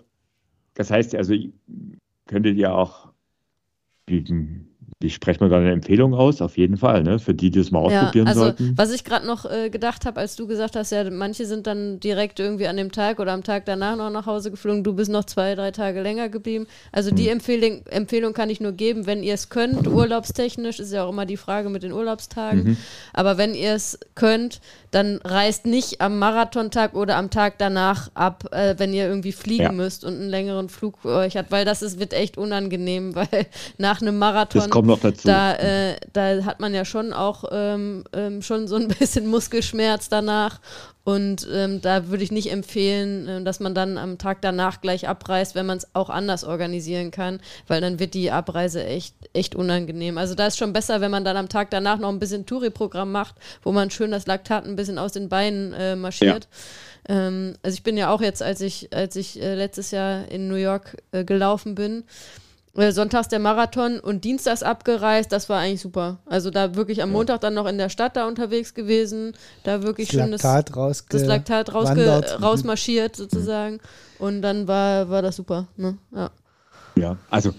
[0.75, 1.35] das heißt, also
[2.27, 3.13] könntet ihr auch
[5.01, 6.43] wie sprechen wir da eine Empfehlung aus?
[6.43, 7.21] Auf jeden Fall, ne?
[7.21, 8.73] Für die, die es mal ausprobieren ja, also, sollten.
[8.77, 12.01] Was ich gerade noch äh, gedacht habe, als du gesagt hast, ja, manche sind dann
[12.01, 15.09] direkt irgendwie an dem Tag oder am Tag danach noch nach Hause geflogen, du bist
[15.09, 16.67] noch zwei, drei Tage länger geblieben.
[16.91, 17.35] Also die hm.
[17.35, 21.27] Empfehlung, Empfehlung kann ich nur geben, wenn ihr es könnt, urlaubstechnisch, ist ja auch immer
[21.27, 22.65] die Frage mit den Urlaubstagen.
[22.65, 22.77] Mhm.
[23.13, 28.49] Aber wenn ihr es könnt, dann reist nicht am Marathontag oder am Tag danach ab,
[28.53, 29.73] äh, wenn ihr irgendwie fliegen ja.
[29.73, 33.47] müsst und einen längeren Flug für euch habt, weil das ist, wird echt unangenehm, weil
[33.77, 35.29] nach einem Marathon noch dazu.
[35.29, 40.09] Da, äh, da hat man ja schon auch ähm, ähm, schon so ein bisschen Muskelschmerz
[40.09, 40.61] danach.
[41.05, 45.09] Und ähm, da würde ich nicht empfehlen, äh, dass man dann am Tag danach gleich
[45.09, 49.55] abreist, wenn man es auch anders organisieren kann, weil dann wird die Abreise echt, echt
[49.55, 50.19] unangenehm.
[50.19, 53.11] Also da ist schon besser, wenn man dann am Tag danach noch ein bisschen Touri-Programm
[53.11, 56.47] macht, wo man schön das Laktat ein bisschen aus den Beinen äh, marschiert.
[57.09, 57.29] Ja.
[57.29, 60.49] Ähm, also ich bin ja auch jetzt, als ich, als ich äh, letztes Jahr in
[60.49, 62.05] New York äh, gelaufen bin,
[62.93, 66.19] sonntags der Marathon und dienstags abgereist, das war eigentlich super.
[66.27, 70.09] Also da wirklich am Montag dann noch in der Stadt da unterwegs gewesen, da wirklich
[70.09, 73.81] das schön Laktat das, das Laktat rausge, rausmarschiert sozusagen
[74.19, 75.69] und dann war, war das super.
[75.77, 75.99] Ne?
[76.15, 76.31] Ja.
[76.97, 77.53] ja, also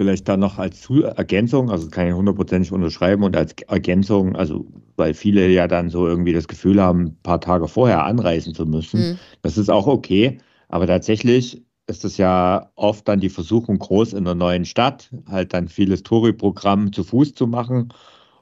[0.00, 4.64] Vielleicht dann noch als Ergänzung, also kann ich hundertprozentig unterschreiben und als Ergänzung, also
[4.94, 8.64] weil viele ja dann so irgendwie das Gefühl haben, ein paar Tage vorher anreisen zu
[8.64, 9.00] müssen.
[9.00, 9.18] Mhm.
[9.42, 14.26] Das ist auch okay, aber tatsächlich ist es ja oft dann die Versuchung groß in
[14.26, 17.88] einer neuen Stadt, halt dann vieles Touri-Programm zu Fuß zu machen.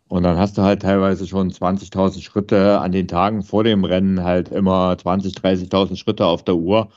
[0.08, 4.22] Und dann hast du halt teilweise schon 20.000 Schritte an den Tagen vor dem Rennen
[4.22, 6.88] halt immer 20, 30.000 Schritte auf der Uhr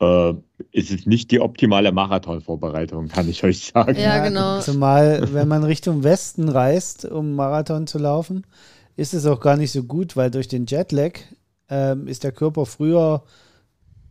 [0.00, 0.34] äh,
[0.72, 3.98] ist es nicht die optimale Marathonvorbereitung, kann ich euch sagen.
[3.98, 4.60] Ja, genau.
[4.60, 8.46] Zumal, wenn man Richtung Westen reist, um Marathon zu laufen,
[8.96, 11.12] ist es auch gar nicht so gut, weil durch den Jetlag
[11.68, 13.22] ähm, ist der Körper früher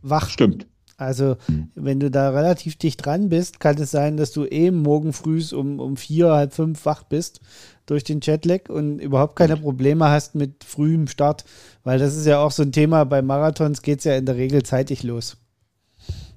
[0.02, 0.28] wach.
[0.28, 0.66] Stimmt.
[0.96, 1.70] Also, hm.
[1.74, 5.42] wenn du da relativ dicht dran bist, kann es sein, dass du eben morgen früh
[5.52, 7.40] um, um vier, halb fünf wach bist
[7.86, 11.44] durch den Jetlag und überhaupt keine Probleme hast mit frühem Start.
[11.82, 14.36] Weil das ist ja auch so ein Thema, bei Marathons geht es ja in der
[14.36, 15.36] Regel zeitig los.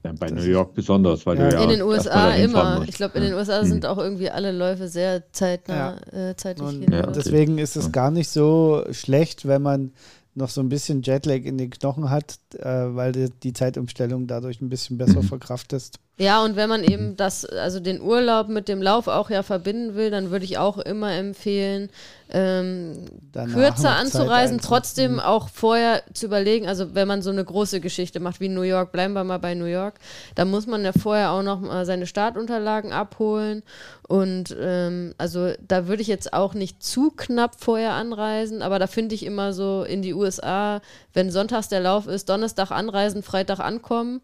[0.03, 1.49] Ja, bei das New York besonders, weil ja.
[1.49, 2.84] du ja in den USA immer.
[2.88, 3.91] Ich glaube, in den USA sind hm.
[3.91, 6.30] auch irgendwie alle Läufe sehr zeitnah, ja.
[6.30, 6.68] äh, zeitlich.
[6.68, 9.91] Und deswegen ist es gar nicht so schlecht, wenn man
[10.38, 14.62] noch so ein bisschen Jetlag in den Knochen hat, äh, weil die, die, Zeitumstellung dadurch
[14.62, 15.28] ein bisschen besser mhm.
[15.28, 16.00] verkraftest.
[16.20, 19.93] Ja, und wenn man eben das, also den Urlaub mit dem Lauf auch ja verbinden
[19.93, 21.89] will, dann würde ich auch immer empfehlen,
[22.30, 23.06] ähm,
[23.54, 28.41] kürzer anzureisen, trotzdem auch vorher zu überlegen, also wenn man so eine große Geschichte macht
[28.41, 30.00] wie New York, bleiben wir mal bei New York,
[30.36, 33.64] dann muss man ja vorher auch noch mal seine Startunterlagen abholen
[34.08, 38.88] und ähm, also da würde ich jetzt auch nicht zu knapp vorher anreisen, aber da
[38.88, 40.82] finde ich immer so in die USA,
[41.14, 44.22] wenn sonntags der Lauf ist, Donnerstag anreisen, Freitag ankommen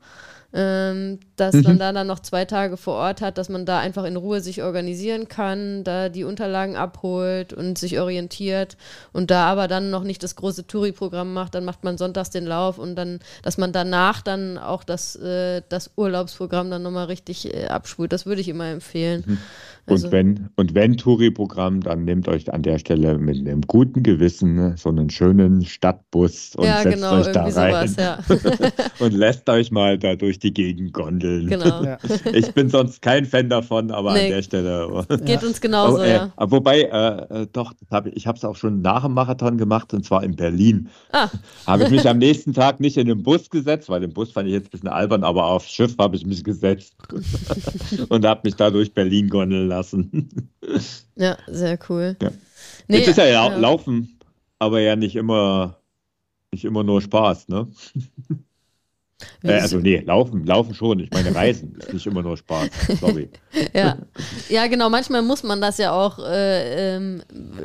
[0.54, 1.64] ähm, dass mhm.
[1.64, 4.40] man da dann noch zwei Tage vor Ort hat, dass man da einfach in Ruhe
[4.40, 8.78] sich organisieren kann, da die Unterlagen abholt und sich orientiert
[9.14, 12.46] und da aber dann noch nicht das große Touri-Programm macht, dann macht man sonntags den
[12.46, 17.54] Lauf und dann, dass man danach dann auch das, äh, das Urlaubsprogramm dann nochmal richtig
[17.54, 18.14] äh, abspult.
[18.14, 19.24] Das würde ich immer empfehlen.
[19.26, 19.38] Mhm.
[19.86, 24.02] Also, und wenn, und wenn Touri-Programm, dann nehmt euch an der Stelle mit einem guten
[24.02, 28.20] Gewissen ne, so einen schönen Stadtbus und ja, setzt genau, euch da rein sowas, ja.
[29.00, 31.48] und lässt euch mal da durch die Gegend gondeln.
[31.48, 31.64] Genau.
[31.84, 31.98] Ja.
[32.34, 35.06] Ich bin sonst kein Fan davon, aber nee, an der Stelle.
[35.26, 36.34] Geht uns genauso, aber, äh, ja.
[36.38, 39.94] Wobei, äh, äh doch, hab ich, ich habe es auch schon nach dem Marathon gemacht
[39.94, 40.90] und zwar in Berlin.
[41.12, 41.30] Ah.
[41.68, 44.48] Habe ich mich am nächsten Tag nicht in den Bus gesetzt, weil den Bus fand
[44.48, 46.96] ich jetzt ein bisschen albern, aber aufs Schiff habe ich mich gesetzt
[48.10, 50.50] und habe mich da durch Berlin gondeln lassen.
[51.16, 52.16] Ja, sehr cool.
[52.22, 52.32] Ja.
[52.88, 54.20] Nee, Jetzt ist ja, ja Laufen,
[54.60, 55.78] aber ja nicht immer,
[56.52, 57.68] nicht immer nur Spaß, ne?
[59.44, 61.00] Äh, also nee, laufen, laufen schon.
[61.00, 62.70] Ich meine, reisen ist nicht immer nur Spaß.
[63.00, 63.30] Sorry.
[63.74, 63.98] ja.
[64.50, 64.90] ja, genau.
[64.90, 67.22] Manchmal muss man das ja auch äh, ähm,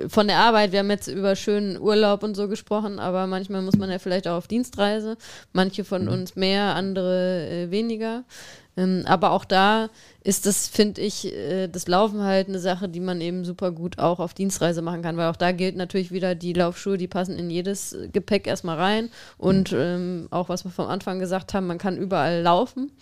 [0.09, 0.73] von der Arbeit.
[0.73, 4.29] Wir haben jetzt über schönen Urlaub und so gesprochen, aber manchmal muss man ja vielleicht
[4.29, 5.17] auch auf Dienstreise.
[5.53, 6.13] Manche von mhm.
[6.13, 8.25] uns mehr, andere äh, weniger.
[8.79, 9.91] Ähm, aber auch da
[10.22, 13.99] ist das, finde ich, äh, das Laufen halt eine Sache, die man eben super gut
[13.99, 17.37] auch auf Dienstreise machen kann, weil auch da gilt natürlich wieder die Laufschuhe, die passen
[17.37, 19.79] in jedes Gepäck erstmal rein und mhm.
[19.79, 22.93] ähm, auch was wir vom Anfang gesagt haben, man kann überall laufen.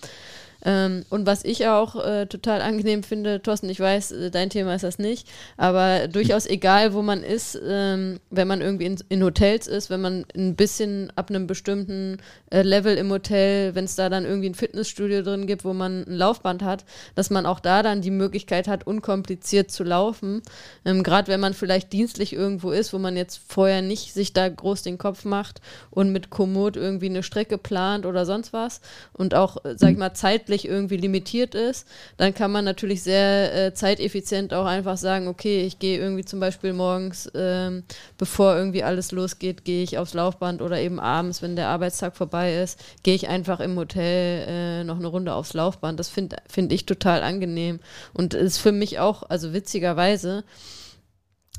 [0.67, 4.75] Ähm, und was ich auch äh, total angenehm finde, Thorsten, ich weiß, äh, dein Thema
[4.75, 9.23] ist das nicht, aber durchaus egal, wo man ist, ähm, wenn man irgendwie in, in,
[9.23, 12.19] Hotels ist, wenn man ein bisschen ab einem bestimmten
[12.51, 16.03] äh, Level im Hotel, wenn es da dann irgendwie ein Fitnessstudio drin gibt, wo man
[16.03, 20.43] ein Laufband hat, dass man auch da dann die Möglichkeit hat, unkompliziert zu laufen.
[20.85, 24.49] Ähm, Gerade wenn man vielleicht dienstlich irgendwo ist, wo man jetzt vorher nicht sich da
[24.49, 25.61] groß den Kopf macht
[25.91, 28.81] und mit Komoot irgendwie eine Strecke plant oder sonst was
[29.12, 31.87] und auch, äh, sag ich mal, Zeit zeitlich irgendwie limitiert ist,
[32.17, 36.41] dann kann man natürlich sehr äh, zeiteffizient auch einfach sagen, okay, ich gehe irgendwie zum
[36.41, 37.85] Beispiel morgens, ähm,
[38.19, 42.63] bevor irgendwie alles losgeht, gehe ich aufs Laufband oder eben abends, wenn der Arbeitstag vorbei
[42.63, 45.99] ist, gehe ich einfach im Hotel äh, noch eine Runde aufs Laufband.
[45.99, 47.81] Das finde find ich total angenehm
[48.15, 50.45] und ist für mich auch, also witzigerweise,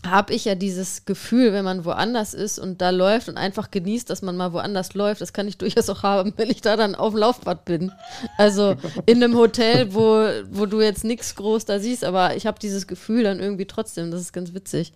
[0.06, 4.10] habe ich ja dieses Gefühl, wenn man woanders ist und da läuft und einfach genießt,
[4.10, 6.96] dass man mal woanders läuft, das kann ich durchaus auch haben, wenn ich da dann
[6.96, 7.92] auf dem Laufbad bin.
[8.38, 8.76] Also
[9.06, 12.88] in einem Hotel, wo, wo du jetzt nichts groß da siehst, aber ich habe dieses
[12.88, 14.94] Gefühl dann irgendwie trotzdem, das ist ganz witzig.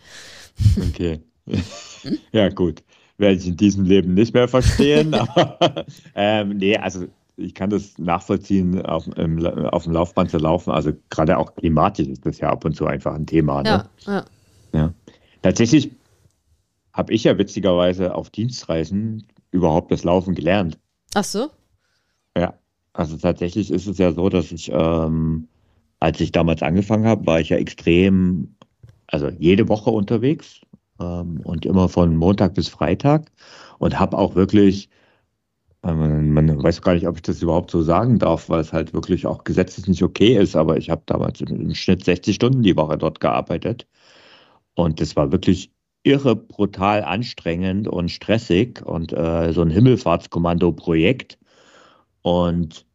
[0.89, 1.19] Okay.
[2.31, 2.83] ja, gut.
[3.17, 5.85] Werde ich in diesem Leben nicht mehr verstehen, aber
[6.15, 7.05] ähm, nee, also
[7.37, 10.71] ich kann das nachvollziehen, auf, im, auf dem Laufband zu laufen.
[10.71, 13.63] Also gerade auch klimatisch ist das ja ab und zu einfach ein Thema.
[13.63, 13.69] Ne?
[14.05, 14.25] Ja, ja.
[14.73, 14.93] Ja.
[15.41, 15.91] Tatsächlich
[16.93, 20.77] habe ich ja witzigerweise auf Dienstreisen überhaupt das Laufen gelernt.
[21.13, 21.49] Ach so?
[22.37, 22.53] Ja,
[22.93, 25.47] also tatsächlich ist es ja so, dass ich, ähm,
[25.99, 28.55] als ich damals angefangen habe, war ich ja extrem,
[29.07, 30.61] also jede Woche unterwegs
[30.99, 33.31] ähm, und immer von Montag bis Freitag
[33.79, 34.89] und habe auch wirklich
[35.83, 38.93] Man, man, weiß gar nicht, ob ich das überhaupt so sagen darf, weil es halt
[38.93, 40.55] wirklich auch gesetzlich nicht okay ist.
[40.55, 43.87] Aber ich habe damals im Schnitt 60 Stunden die Woche dort gearbeitet.
[44.75, 45.71] Und das war wirklich
[46.03, 51.37] irre brutal anstrengend und stressig und äh, so ein Himmelfahrtskommando-Projekt.
[52.21, 52.85] Und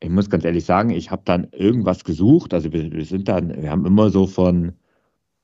[0.00, 2.52] ich muss ganz ehrlich sagen, ich habe dann irgendwas gesucht.
[2.54, 4.74] Also wir, wir, sind dann, wir haben immer so von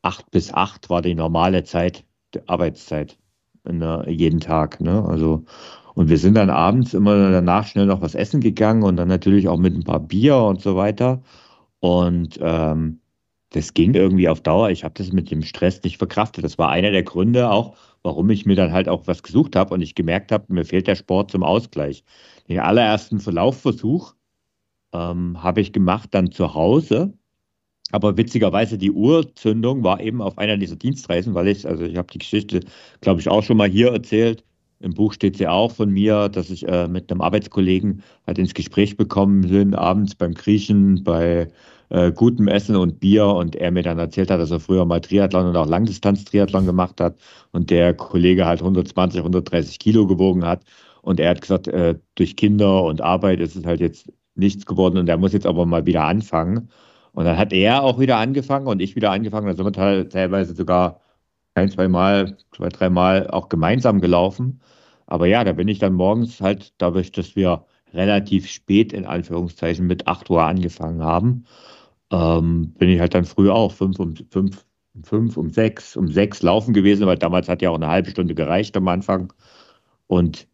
[0.02, 2.04] acht bis acht war die normale Zeit,
[2.34, 3.18] die Arbeitszeit
[3.64, 4.80] der, jeden Tag.
[4.80, 5.04] Ne?
[5.04, 5.44] Also
[5.94, 9.48] und wir sind dann abends immer danach schnell noch was essen gegangen und dann natürlich
[9.48, 11.22] auch mit ein paar Bier und so weiter.
[11.80, 12.99] Und ähm,
[13.50, 14.70] das ging irgendwie auf Dauer.
[14.70, 16.44] Ich habe das mit dem Stress nicht verkraftet.
[16.44, 19.74] Das war einer der Gründe auch, warum ich mir dann halt auch was gesucht habe
[19.74, 22.04] und ich gemerkt habe, mir fehlt der Sport zum Ausgleich.
[22.48, 24.14] Den allerersten Verlaufversuch
[24.92, 27.12] ähm, habe ich gemacht dann zu Hause.
[27.92, 32.12] Aber witzigerweise die Urzündung war eben auf einer dieser Dienstreisen, weil ich, also ich habe
[32.12, 32.60] die Geschichte,
[33.00, 34.44] glaube ich, auch schon mal hier erzählt.
[34.78, 38.54] Im Buch steht sie auch von mir, dass ich äh, mit einem Arbeitskollegen halt ins
[38.54, 41.48] Gespräch bekommen bin, abends beim Griechen, bei
[41.90, 45.00] äh, gutem Essen und Bier und er mir dann erzählt hat, dass er früher mal
[45.00, 47.16] Triathlon und auch Langdistanz-Triathlon gemacht hat
[47.52, 50.62] und der Kollege halt 120, 130 Kilo gewogen hat
[51.02, 54.98] und er hat gesagt, äh, durch Kinder und Arbeit ist es halt jetzt nichts geworden
[54.98, 56.70] und er muss jetzt aber mal wieder anfangen.
[57.12, 59.46] Und dann hat er auch wieder angefangen und ich wieder angefangen.
[59.46, 61.00] Da sind wir teilweise sogar
[61.54, 64.60] ein, zwei Mal, zwei, drei Mal auch gemeinsam gelaufen.
[65.06, 69.86] Aber ja, da bin ich dann morgens halt, dadurch, dass wir relativ spät in Anführungszeichen
[69.86, 71.44] mit 8 Uhr angefangen haben,
[72.10, 76.08] ähm, bin ich halt dann früh auch fünf um fünf, um fünf, um sechs, um
[76.08, 79.32] sechs laufen gewesen, weil damals hat ja auch eine halbe Stunde gereicht am Anfang.
[80.06, 80.48] Und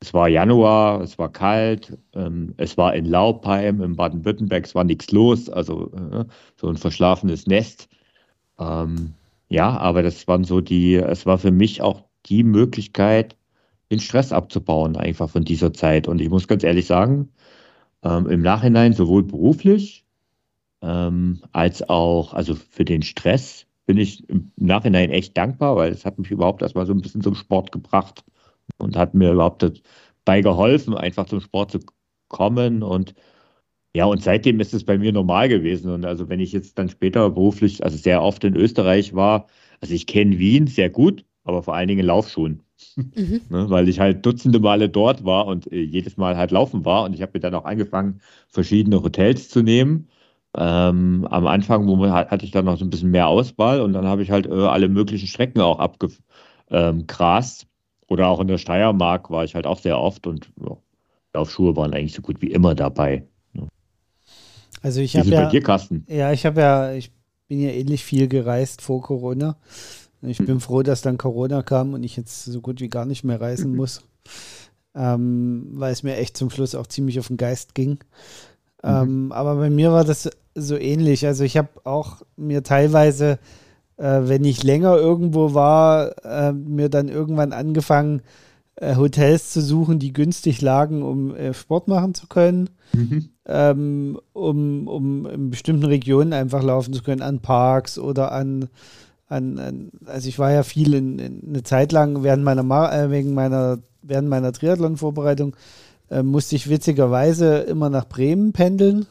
[0.00, 4.84] es war Januar, es war kalt, ähm, es war in Laubheim, in Baden-Württemberg, es war
[4.84, 6.24] nichts los, also äh,
[6.56, 7.88] so ein verschlafenes Nest.
[8.58, 9.14] Ähm,
[9.48, 13.36] ja, aber das waren so die, es war für mich auch die Möglichkeit,
[13.90, 16.08] den Stress abzubauen, einfach von dieser Zeit.
[16.08, 17.30] Und ich muss ganz ehrlich sagen,
[18.02, 20.05] ähm, im Nachhinein sowohl beruflich
[20.82, 26.04] ähm, als auch, also für den Stress bin ich im Nachhinein echt dankbar, weil es
[26.04, 28.24] hat mich überhaupt erstmal so ein bisschen zum Sport gebracht
[28.78, 31.80] und hat mir überhaupt dabei geholfen, einfach zum Sport zu
[32.28, 33.14] kommen und
[33.96, 35.90] ja, und seitdem ist es bei mir normal gewesen.
[35.90, 39.46] Und also wenn ich jetzt dann später beruflich, also sehr oft in Österreich war,
[39.80, 42.62] also ich kenne Wien sehr gut, aber vor allen Dingen in Laufschuhen.
[42.96, 43.40] Mhm.
[43.48, 47.04] ne, weil ich halt dutzende Male dort war und äh, jedes Mal halt laufen war.
[47.04, 50.08] Und ich habe mir dann auch angefangen, verschiedene Hotels zu nehmen.
[50.58, 53.92] Ähm, am Anfang wo man, hatte ich dann noch so ein bisschen mehr Auswahl und
[53.92, 57.62] dann habe ich halt äh, alle möglichen Strecken auch abgegrast.
[57.62, 57.68] Ähm,
[58.08, 60.76] Oder auch in der Steiermark war ich halt auch sehr oft und ja,
[61.34, 63.26] Laufschuhe waren eigentlich so gut wie immer dabei.
[63.52, 63.68] Ne?
[64.80, 66.06] Also ich habe ja, bei dir, Carsten?
[66.08, 67.10] Ja, ich habe ja, ich
[67.48, 69.56] bin ja ähnlich viel gereist vor Corona.
[70.22, 73.24] Ich bin froh, dass dann Corona kam und ich jetzt so gut wie gar nicht
[73.24, 74.02] mehr reisen muss,
[74.94, 77.98] ähm, weil es mir echt zum Schluss auch ziemlich auf den Geist ging.
[78.86, 81.26] Ähm, aber bei mir war das so ähnlich.
[81.26, 83.38] Also ich habe auch mir teilweise,
[83.96, 88.22] äh, wenn ich länger irgendwo war, äh, mir dann irgendwann angefangen,
[88.76, 93.28] äh, Hotels zu suchen, die günstig lagen, um äh, Sport machen zu können, mhm.
[93.46, 98.68] ähm, um, um in bestimmten Regionen einfach laufen zu können, an Parks oder an
[99.28, 103.10] an, an, also ich war ja viel in, in eine Zeit lang während meiner äh,
[103.10, 105.56] wegen meiner während meiner Triathlon-Vorbereitung
[106.10, 109.06] äh, musste ich witzigerweise immer nach Bremen pendeln,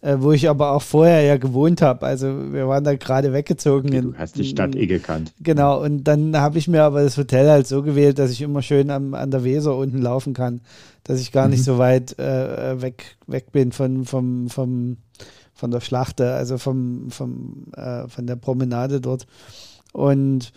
[0.00, 2.06] äh, wo ich aber auch vorher ja gewohnt habe.
[2.06, 3.90] Also wir waren da gerade weggezogen.
[3.90, 5.32] Du hast die Stadt eh gekannt.
[5.40, 8.62] Genau, und dann habe ich mir aber das Hotel halt so gewählt, dass ich immer
[8.62, 10.60] schön am, an der Weser unten laufen kann,
[11.04, 11.52] dass ich gar mhm.
[11.52, 14.96] nicht so weit äh, weg, weg bin von, vom, vom
[15.60, 19.26] von der Schlachte, also vom, vom, äh, von der Promenade dort.
[19.92, 20.52] Und,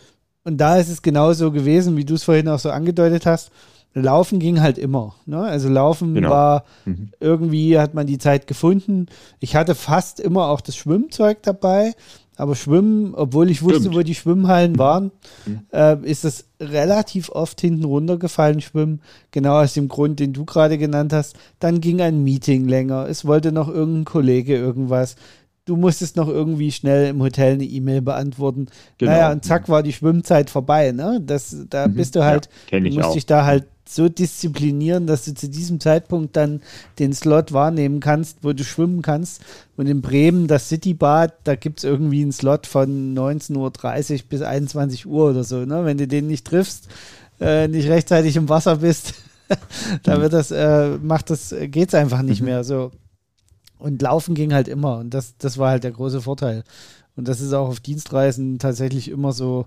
[0.46, 3.52] und da ist es genauso gewesen, wie du es vorhin auch so angedeutet hast.
[3.94, 5.16] Laufen ging halt immer.
[5.26, 5.40] Ne?
[5.40, 6.30] Also Laufen genau.
[6.30, 7.10] war mhm.
[7.20, 9.08] irgendwie, hat man die Zeit gefunden.
[9.40, 11.94] Ich hatte fast immer auch das Schwimmzeug dabei.
[12.36, 13.96] Aber Schwimmen, obwohl ich wusste, Stimmt.
[13.96, 15.12] wo die Schwimmhallen waren,
[15.46, 15.62] mhm.
[15.72, 19.02] äh, ist es relativ oft hinten runtergefallen, Schwimmen.
[19.30, 21.36] Genau aus dem Grund, den du gerade genannt hast.
[21.60, 23.08] Dann ging ein Meeting länger.
[23.08, 25.16] Es wollte noch irgendein Kollege irgendwas.
[25.66, 28.66] Du musstest noch irgendwie schnell im Hotel eine E-Mail beantworten.
[28.98, 29.12] Genau.
[29.12, 30.92] Naja, und zack war die Schwimmzeit vorbei.
[30.92, 31.22] Ne?
[31.24, 31.94] Das, da mhm.
[31.94, 35.80] bist du halt, ja, du musst dich da halt so disziplinieren, dass du zu diesem
[35.80, 36.62] Zeitpunkt dann
[37.00, 39.42] den Slot wahrnehmen kannst, wo du schwimmen kannst.
[39.78, 43.56] Und in Bremen, das Citybad, da gibt es irgendwie einen Slot von 19.30
[44.14, 45.66] Uhr bis 21 Uhr oder so.
[45.66, 45.86] Ne?
[45.86, 46.88] Wenn du den nicht triffst,
[47.40, 49.14] äh, nicht rechtzeitig im Wasser bist,
[50.04, 52.48] da wird das, äh, macht das, geht's einfach nicht mhm.
[52.48, 52.64] mehr.
[52.64, 52.92] So.
[53.80, 54.98] Und laufen ging halt immer.
[54.98, 56.64] Und das, das war halt der große Vorteil.
[57.16, 59.66] Und das ist auch auf Dienstreisen tatsächlich immer so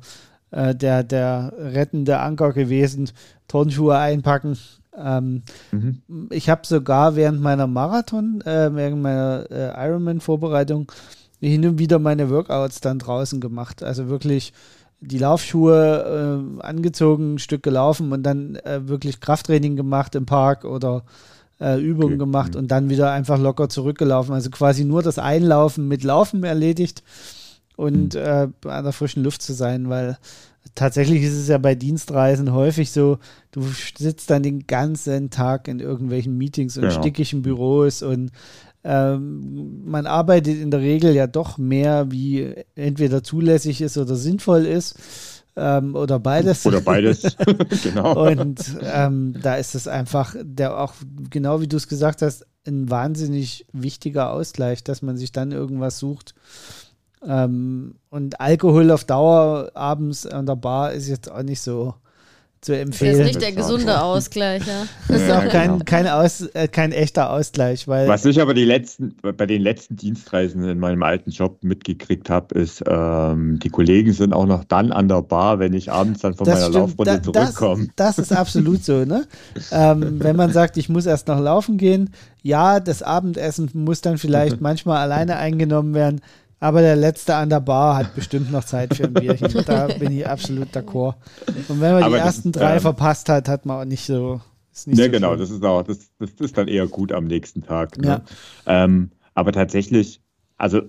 [0.51, 3.11] äh, der, der rettende Anker gewesen.
[3.49, 4.59] Turnschuhe einpacken,
[4.99, 5.43] Ähm,
[5.73, 6.03] mhm.
[6.31, 10.91] Ich habe sogar während meiner Marathon, äh, während meiner äh, Ironman-Vorbereitung
[11.41, 13.83] hin und wieder meine Workouts dann draußen gemacht.
[13.83, 14.55] Also wirklich
[15.01, 20.65] die Laufschuhe äh, angezogen, ein Stück gelaufen und dann äh, wirklich Krafttraining gemacht im Park
[20.65, 21.05] oder
[21.61, 22.19] äh, Übungen okay.
[22.19, 22.61] gemacht mhm.
[22.61, 24.35] und dann wieder einfach locker zurückgelaufen.
[24.35, 27.03] Also quasi nur das Einlaufen mit Laufen erledigt
[27.77, 28.21] und mhm.
[28.21, 30.19] äh, an der frischen Luft zu sein, weil
[30.75, 33.19] tatsächlich ist es ja bei Dienstreisen häufig so,
[33.53, 33.63] du
[33.97, 37.01] sitzt dann den ganzen Tag in irgendwelchen Meetings und genau.
[37.01, 38.33] stickigen Büros und
[38.85, 44.65] ähm, man arbeitet in der Regel ja doch mehr, wie entweder zulässig ist oder sinnvoll
[44.65, 44.97] ist.
[45.57, 46.65] Ähm, oder beides.
[46.67, 47.37] Oder beides,
[47.83, 48.29] genau.
[48.31, 50.95] Und ähm, da ist es einfach, der auch,
[51.31, 55.99] genau wie du es gesagt hast, ein wahnsinnig wichtiger Ausgleich, dass man sich dann irgendwas
[55.99, 56.35] sucht.
[57.27, 61.95] Ähm, und Alkohol auf Dauer abends an der Bar ist jetzt auch nicht so
[62.67, 63.13] zu empfehlen.
[63.13, 64.87] Das ist nicht der gesunde Ausgleich, ja.
[65.09, 65.85] Das ist auch kein, genau.
[65.85, 67.87] kein, Aus, äh, kein echter Ausgleich.
[67.87, 72.29] Weil Was ich aber die letzten, bei den letzten Dienstreisen in meinem alten Job mitgekriegt
[72.29, 76.23] habe, ist, ähm, die Kollegen sind auch noch dann an der Bar, wenn ich abends
[76.23, 76.75] dann von meiner stimmt.
[76.75, 77.89] Laufrunde da, zurückkomme.
[77.95, 79.27] Das, das, ist absolut so, ne?
[79.71, 82.11] ähm, wenn man sagt, ich muss erst noch laufen gehen,
[82.43, 86.21] ja, das Abendessen muss dann vielleicht manchmal alleine eingenommen werden.
[86.59, 89.65] Aber der Letzte an der Bar hat bestimmt noch Zeit für ein Bierchen.
[89.67, 91.15] da bin ich absolut d'accord.
[91.69, 94.05] Und wenn man aber die ersten ist, drei ähm, verpasst hat, hat man auch nicht
[94.05, 94.41] so.
[94.73, 95.41] Ist nicht ja, so genau, schlimm.
[95.41, 97.99] das ist auch, das, das ist dann eher gut am nächsten Tag.
[97.99, 98.23] Ne?
[98.67, 98.85] Ja.
[98.85, 100.21] Ähm, aber tatsächlich,
[100.57, 100.83] also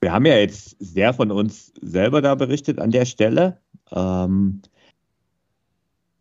[0.00, 3.58] wir haben ja jetzt sehr von uns selber da berichtet an der Stelle.
[3.90, 4.62] Ähm,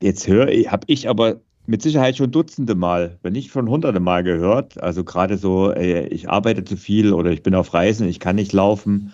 [0.01, 4.23] jetzt höre habe ich aber mit Sicherheit schon Dutzende Mal, wenn nicht schon Hunderte Mal
[4.23, 4.81] gehört.
[4.81, 8.35] Also gerade so, äh, ich arbeite zu viel oder ich bin auf Reisen, ich kann
[8.35, 9.13] nicht laufen.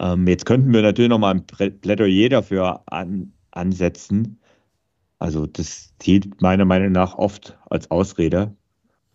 [0.00, 4.40] Ähm, jetzt könnten wir natürlich nochmal ein Plädoyer dafür an, ansetzen.
[5.18, 8.56] Also das zählt meiner Meinung nach oft als Ausrede,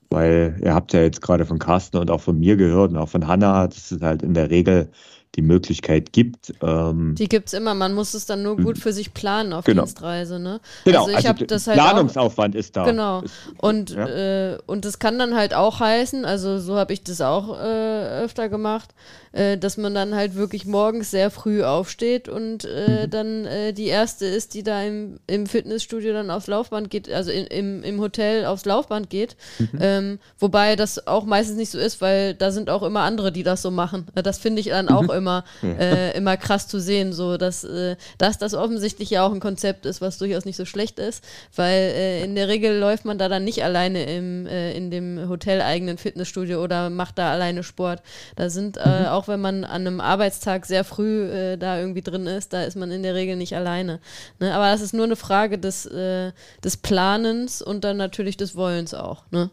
[0.09, 3.09] weil ihr habt ja jetzt gerade von Carsten und auch von mir gehört und auch
[3.09, 4.89] von Hanna, das ist halt in der Regel
[5.37, 6.53] die Möglichkeit gibt.
[6.61, 9.65] Ähm, die gibt es immer, man muss es dann nur gut für sich planen auf
[9.65, 9.83] genau.
[9.83, 10.39] Dienstreise.
[10.39, 10.59] Ne?
[10.83, 12.85] Genau, also, ich also das halt Planungsaufwand auch, ist da.
[12.85, 13.23] Genau.
[13.59, 14.53] Und, ja.
[14.53, 18.23] äh, und das kann dann halt auch heißen, also so habe ich das auch äh,
[18.23, 18.95] öfter gemacht,
[19.37, 23.09] äh, dass man dann halt wirklich morgens sehr früh aufsteht und äh, mhm.
[23.11, 27.29] dann äh, die erste ist, die da im, im Fitnessstudio dann aufs Laufband geht, also
[27.29, 29.35] in, im, im Hotel aufs Laufband geht.
[29.59, 29.69] Mhm.
[29.79, 33.43] Ähm, wobei das auch meistens nicht so ist, weil da sind auch immer andere, die
[33.43, 34.07] das so machen.
[34.15, 35.11] Äh, das finde ich dann auch mhm.
[35.11, 39.39] immer, äh, immer krass zu sehen, so dass, äh, dass das offensichtlich ja auch ein
[39.39, 41.23] Konzept ist, was durchaus nicht so schlecht ist,
[41.55, 46.63] weil in der Regel läuft man da dann nicht alleine im, in dem hoteleigenen Fitnessstudio
[46.63, 48.01] oder macht da alleine Sport.
[48.35, 49.05] Da sind mhm.
[49.07, 52.75] auch wenn man an einem Arbeitstag sehr früh äh, da irgendwie drin ist, da ist
[52.75, 53.99] man in der Regel nicht alleine.
[54.39, 54.53] Ne?
[54.53, 56.31] Aber das ist nur eine Frage des, äh,
[56.63, 59.23] des Planens und dann natürlich des Wollens auch.
[59.31, 59.49] Ne?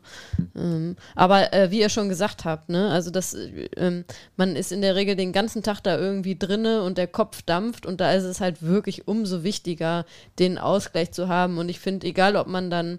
[0.57, 2.91] Ähm, aber äh, wie ihr schon gesagt habt, ne?
[2.91, 3.37] also das,
[3.77, 4.05] ähm,
[4.37, 7.87] man ist in der Regel den ganzen Tag da irgendwie drinne und der Kopf dampft
[7.87, 10.05] und da ist es halt wirklich umso wichtiger,
[10.39, 11.59] den Ausgleich zu haben.
[11.59, 12.99] Und ich finde, egal ob man dann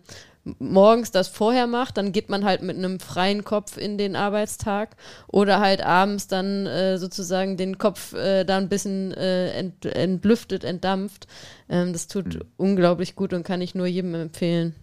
[0.59, 4.95] morgens das vorher macht, dann geht man halt mit einem freien Kopf in den Arbeitstag
[5.27, 10.63] oder halt abends dann äh, sozusagen den Kopf äh, da ein bisschen äh, ent, entlüftet,
[10.63, 11.27] entdampft.
[11.67, 12.41] Ähm, das tut mhm.
[12.57, 14.75] unglaublich gut und kann ich nur jedem empfehlen.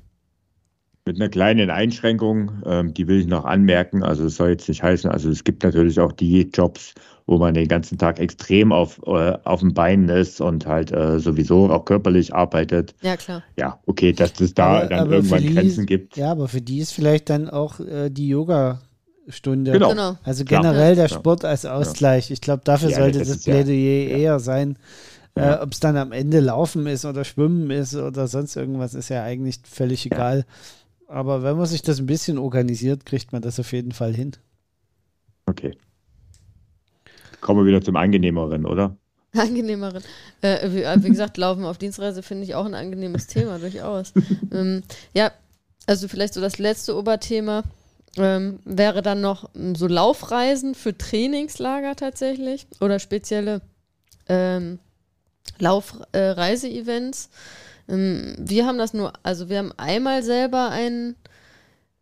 [1.04, 4.04] Mit einer kleinen Einschränkung, ähm, die will ich noch anmerken.
[4.04, 6.94] Also es soll jetzt nicht heißen, also es gibt natürlich auch die Jobs,
[7.26, 11.18] wo man den ganzen Tag extrem auf, äh, auf dem Bein ist und halt äh,
[11.18, 12.94] sowieso auch körperlich arbeitet.
[13.02, 13.42] Ja, klar.
[13.56, 16.16] Ja, okay, dass es da aber, dann aber irgendwann Grenzen gibt.
[16.16, 18.80] Ja, aber für die ist vielleicht dann auch äh, die Yoga.
[19.28, 19.70] Stunde.
[19.70, 19.90] Genau.
[19.90, 20.16] genau.
[20.24, 22.32] Also generell der Sport als Ausgleich.
[22.32, 24.16] Ich glaube, dafür ja, sollte das, das Plädoyer ja.
[24.16, 24.76] eher sein.
[25.36, 29.08] Äh, Ob es dann am Ende Laufen ist oder Schwimmen ist oder sonst irgendwas, ist
[29.08, 30.44] ja eigentlich völlig egal.
[31.12, 34.32] Aber wenn man sich das ein bisschen organisiert, kriegt man das auf jeden Fall hin.
[35.44, 35.76] Okay.
[37.42, 38.96] Kommen wir wieder zum Angenehmeren, oder?
[39.36, 40.02] Angenehmeren.
[40.40, 44.14] Äh, wie, äh, wie, gesagt, Laufen auf Dienstreise finde ich auch ein angenehmes Thema, durchaus.
[44.52, 45.32] ähm, ja,
[45.86, 47.62] also vielleicht so das letzte Oberthema
[48.16, 53.60] ähm, wäre dann noch hm, so Laufreisen für Trainingslager tatsächlich oder spezielle
[54.30, 54.78] ähm,
[55.58, 57.26] Laufreise-Events.
[57.26, 57.32] Äh, ähm,
[57.86, 61.16] wir haben das nur, also wir haben einmal selber ein,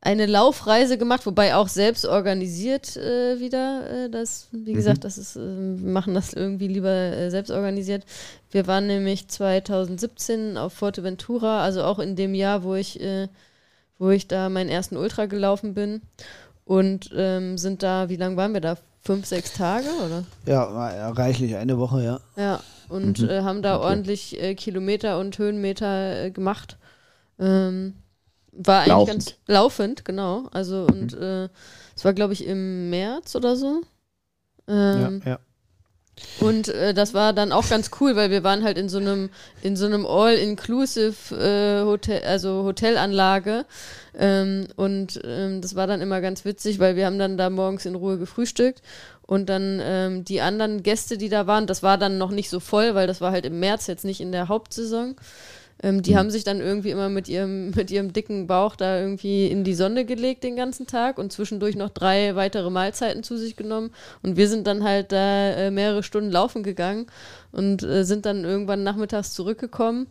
[0.00, 4.04] eine Laufreise gemacht, wobei auch selbst organisiert äh, wieder.
[4.04, 4.76] Äh, das, wie mhm.
[4.76, 8.04] gesagt, das ist, äh, wir machen das irgendwie lieber äh, selbst organisiert.
[8.50, 13.28] Wir waren nämlich 2017 auf Forteventura, also auch in dem Jahr, wo ich, äh,
[13.98, 16.02] wo ich da meinen ersten Ultra gelaufen bin.
[16.64, 18.76] Und ähm, sind da, wie lange waren wir da?
[19.02, 20.24] Fünf, sechs Tage, oder?
[20.46, 22.20] Ja, reichlich, eine Woche, ja.
[22.36, 22.60] Ja,
[22.90, 23.30] und mhm.
[23.30, 23.86] äh, haben da okay.
[23.86, 26.76] ordentlich äh, Kilometer und Höhenmeter äh, gemacht.
[27.38, 27.94] Ähm,
[28.52, 29.08] war eigentlich Laufend.
[29.08, 30.48] ganz laufend, genau.
[30.52, 31.48] Also und äh,
[31.96, 33.82] es war, glaube ich, im März oder so.
[34.68, 35.38] Ähm, ja, ja.
[36.40, 39.30] Und äh, das war dann auch ganz cool, weil wir waren halt in so einem
[39.62, 43.64] in so einem All-Inclusive äh, Hotel, also Hotelanlage.
[44.18, 47.86] Ähm, und ähm, das war dann immer ganz witzig, weil wir haben dann da morgens
[47.86, 48.82] in Ruhe gefrühstückt
[49.30, 52.58] und dann ähm, die anderen Gäste, die da waren, das war dann noch nicht so
[52.58, 55.14] voll, weil das war halt im März, jetzt nicht in der Hauptsaison.
[55.84, 59.46] Ähm, die haben sich dann irgendwie immer mit ihrem, mit ihrem dicken Bauch da irgendwie
[59.46, 63.54] in die Sonne gelegt den ganzen Tag und zwischendurch noch drei weitere Mahlzeiten zu sich
[63.54, 63.92] genommen.
[64.20, 67.06] Und wir sind dann halt da äh, mehrere Stunden laufen gegangen
[67.52, 70.08] und äh, sind dann irgendwann nachmittags zurückgekommen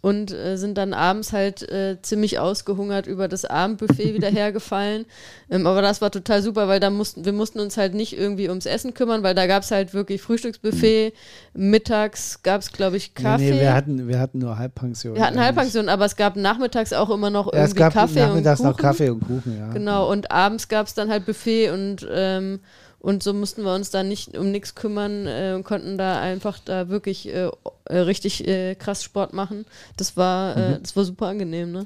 [0.00, 5.06] und äh, sind dann abends halt äh, ziemlich ausgehungert über das Abendbuffet wieder hergefallen.
[5.50, 8.48] Ähm, aber das war total super, weil da mussten, wir mussten uns halt nicht irgendwie
[8.48, 11.12] ums Essen kümmern, weil da gab es halt wirklich Frühstücksbuffet,
[11.54, 13.50] mittags gab es, glaube ich, Kaffee.
[13.50, 15.16] Nee, wir hatten, wir hatten nur Halbpension.
[15.16, 15.40] Wir hatten.
[15.40, 18.58] Halbpension, aber es gab nachmittags auch immer noch Ja, es irgendwie gab Kaffee und nachmittags
[18.58, 18.70] Kuchen.
[18.70, 19.72] noch Kaffee und Kuchen, ja.
[19.72, 22.60] Genau, und abends gab es dann halt Buffet und, ähm,
[23.00, 26.58] und so mussten wir uns da nicht um nichts kümmern äh, und konnten da einfach
[26.64, 27.50] da wirklich äh,
[27.84, 29.64] äh, richtig äh, krass Sport machen.
[29.96, 30.62] Das war, Mhm.
[30.74, 31.84] äh, das war super angenehm, ne?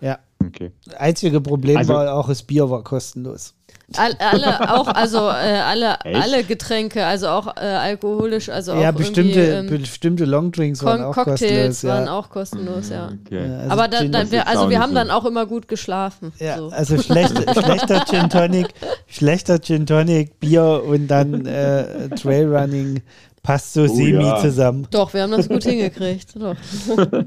[0.00, 0.18] Ja.
[0.42, 0.72] Okay.
[0.96, 3.54] Einzige Problem Also- war auch, das Bier war kostenlos.
[3.96, 6.22] All, alle auch, also äh, alle, Echt?
[6.22, 11.02] alle Getränke, also auch äh, alkoholisch, also ja, auch bestimmte, irgendwie, ähm, bestimmte Longdrinks waren
[11.02, 11.38] auch Cocktails
[11.80, 11.84] kostenlos.
[11.84, 12.12] waren Ja.
[12.12, 13.10] auch kostenlos, ja.
[13.26, 13.48] Okay.
[13.48, 14.94] Ja, also Aber da, da, wir, also wir haben so.
[14.94, 16.32] dann auch immer gut geschlafen.
[16.38, 16.68] Ja, so.
[16.68, 18.68] also schlechter, schlechter Gin Tonic,
[19.08, 23.02] schlechter Gin Tonic, Bier und dann äh, Trailrunning
[23.42, 24.36] passt so Oh semi ja.
[24.36, 24.86] zusammen.
[24.90, 26.34] Doch, wir haben das gut hingekriegt.
[26.36, 26.54] Doch.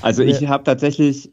[0.00, 0.48] Also ich Ja.
[0.48, 1.30] habe tatsächlich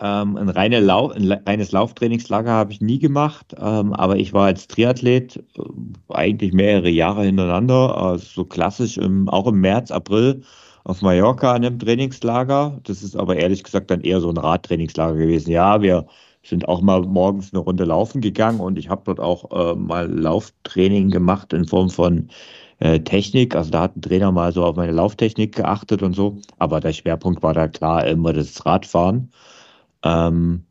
[0.00, 4.46] ähm, ein, reine Lau ein reines Lauftrainingslager habe ich nie gemacht, ähm, aber ich war
[4.46, 5.62] als Triathlet äh,
[6.08, 10.42] eigentlich mehrere Jahre hintereinander, also so klassisch im, auch im März, April
[10.84, 12.80] auf Mallorca an einem Trainingslager.
[12.84, 15.50] Das ist aber ehrlich gesagt dann eher so ein Radtrainingslager gewesen.
[15.50, 16.06] Ja, wir
[16.42, 20.10] sind auch mal morgens eine Runde laufen gegangen und ich habe dort auch äh, mal
[20.10, 22.28] Lauftraining gemacht in Form von
[22.80, 23.54] äh, Technik.
[23.54, 26.38] Also da hat ein Trainer mal so auf meine Lauftechnik geachtet und so.
[26.58, 29.30] Aber der Schwerpunkt war da klar immer das Radfahren.
[30.04, 30.64] Ähm,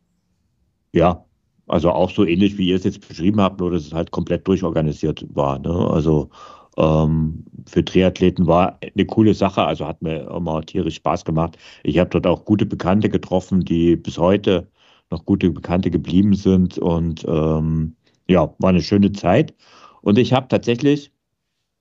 [0.93, 1.25] ja,
[1.67, 4.47] also auch so ähnlich wie ihr es jetzt beschrieben habt, nur dass es halt komplett
[4.47, 5.59] durchorganisiert war.
[5.59, 5.69] Ne?
[5.69, 6.29] Also
[6.77, 11.57] ähm, für Triathleten war eine coole Sache, also hat mir immer tierisch Spaß gemacht.
[11.83, 14.69] Ich habe dort auch gute Bekannte getroffen, die bis heute
[15.11, 17.95] noch gute Bekannte geblieben sind und ähm,
[18.27, 19.53] ja, war eine schöne Zeit.
[20.01, 21.11] Und ich habe tatsächlich,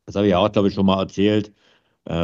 [0.07, 1.53] das habe ich ja auch, glaube ich, schon mal erzählt, äh,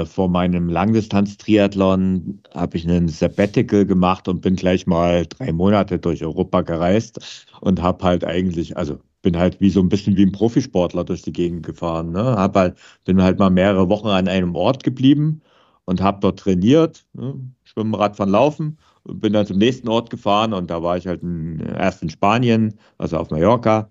[0.04, 6.24] vor meinem Langdistanz-Triathlon habe ich einen Sabbatical gemacht und bin gleich mal drei Monate durch
[6.24, 10.32] Europa gereist und habe halt eigentlich, also bin halt wie so ein bisschen wie ein
[10.32, 12.12] Profisportler durch die Gegend gefahren.
[12.12, 12.22] Ne?
[12.22, 15.42] Hab halt, bin halt mal mehrere Wochen an einem Ort geblieben
[15.84, 17.34] und habe dort trainiert, ne?
[17.64, 21.22] Schwimmen, Radfahren, Laufen und bin dann zum nächsten Ort gefahren und da war ich halt
[21.22, 23.90] in, erst in Spanien, also auf Mallorca.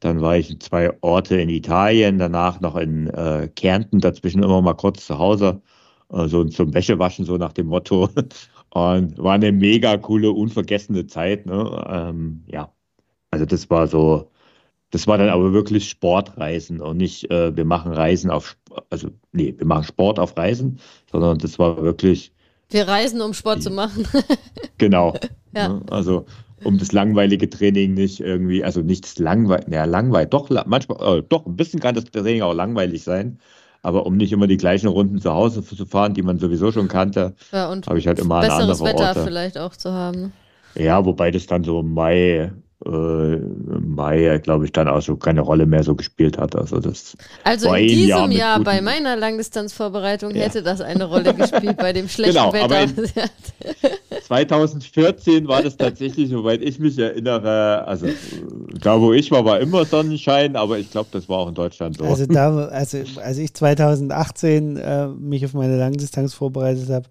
[0.00, 4.62] Dann war ich in zwei Orte in Italien, danach noch in äh, Kärnten, dazwischen immer
[4.62, 5.60] mal kurz zu Hause,
[6.12, 8.08] äh, so zum Wäschewaschen, so nach dem Motto.
[8.70, 11.44] Und war eine mega coole, unvergessene Zeit.
[11.44, 11.84] Ne?
[11.88, 12.72] Ähm, ja,
[13.30, 14.30] also das war so,
[14.90, 18.56] das war dann aber wirklich Sportreisen und nicht, äh, wir machen Reisen auf,
[18.90, 20.80] also nee, wir machen Sport auf Reisen,
[21.10, 22.32] sondern das war wirklich
[22.70, 24.06] Wir reisen, um Sport zu machen.
[24.78, 25.14] Genau.
[25.52, 25.66] Ja.
[25.66, 25.82] Ne?
[25.90, 26.26] Also
[26.64, 31.22] um das langweilige Training nicht irgendwie, also nicht das langweilig, naja, langweilig, doch, manchmal, äh,
[31.28, 33.38] doch, ein bisschen kann das Training auch langweilig sein,
[33.82, 36.88] aber um nicht immer die gleichen Runden zu Hause zu fahren, die man sowieso schon
[36.88, 39.24] kannte, ja, und habe ich halt immer besseres andere Wetter Orte.
[39.24, 40.32] vielleicht auch zu haben.
[40.74, 42.52] Ja, wobei das dann so im Mai,
[42.86, 43.36] äh,
[43.80, 46.56] Mai, glaube ich, dann auch so keine Rolle mehr so gespielt hat.
[46.56, 50.44] Also das Also in diesem Jahr Jahr bei meiner Langdistanzvorbereitung Ja.
[50.44, 53.28] hätte das eine Rolle gespielt bei dem schlechten Genau, aber Wetter.
[54.26, 58.14] 2014 war das tatsächlich, soweit ich mich erinnere, also äh,
[58.80, 61.98] da wo ich war, war immer Sonnenschein, aber ich glaube, das war auch in Deutschland
[61.98, 62.04] so.
[62.04, 67.06] Also da, also als ich 2018 äh, mich auf meine Langdistanz vorbereitet habe,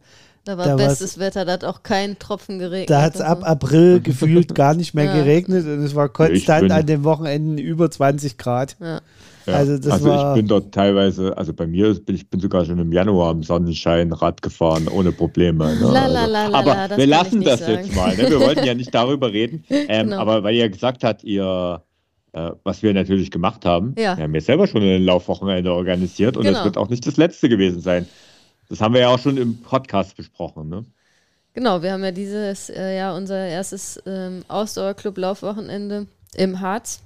[0.50, 2.90] da war Da bestes Wetter, da hat auch kein Tropfen geregnet.
[2.90, 3.40] da hat es ab.
[3.44, 5.14] April gefühlt gar nicht mehr Ja.
[5.16, 8.76] geregnet und es war konstant an den Wochenenden über 20 Grad.
[8.80, 9.00] Ja.
[9.46, 12.40] Ja, Also das also war- ich bin dort teilweise, also bei mir, bin ich bin
[12.40, 15.66] sogar schon im Januar im Sonnenschein Rad gefahren, ohne Probleme.
[15.76, 15.82] Ne?
[15.82, 17.72] La, la, also, la, la, aber la, das wir lassen das sagen.
[17.86, 18.16] jetzt mal.
[18.16, 18.30] Ne?
[18.30, 19.64] Wir wollten ja nicht darüber reden.
[19.70, 20.18] Ähm, Genau.
[20.20, 21.82] Aber weil ihr gesagt habt, ihr,
[22.34, 24.16] äh, was wir natürlich gemacht haben, Ja.
[24.18, 26.66] wir haben jetzt selber schon ein Laufwochenende organisiert und das Genau.
[26.66, 28.06] wird auch nicht das letzte gewesen sein.
[28.70, 30.70] Das haben wir ja auch schon im Podcast besprochen.
[30.70, 30.86] Ne?
[31.54, 37.02] Genau, wir haben ja dieses äh, Jahr unser erstes ähm, Ausdauerclub-Laufwochenende im Harz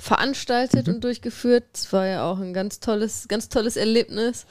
[0.00, 0.94] veranstaltet Mhm.
[0.94, 1.64] und durchgeführt.
[1.72, 4.46] Es war ja auch ein ganz tolles, ganz tolles Erlebnis.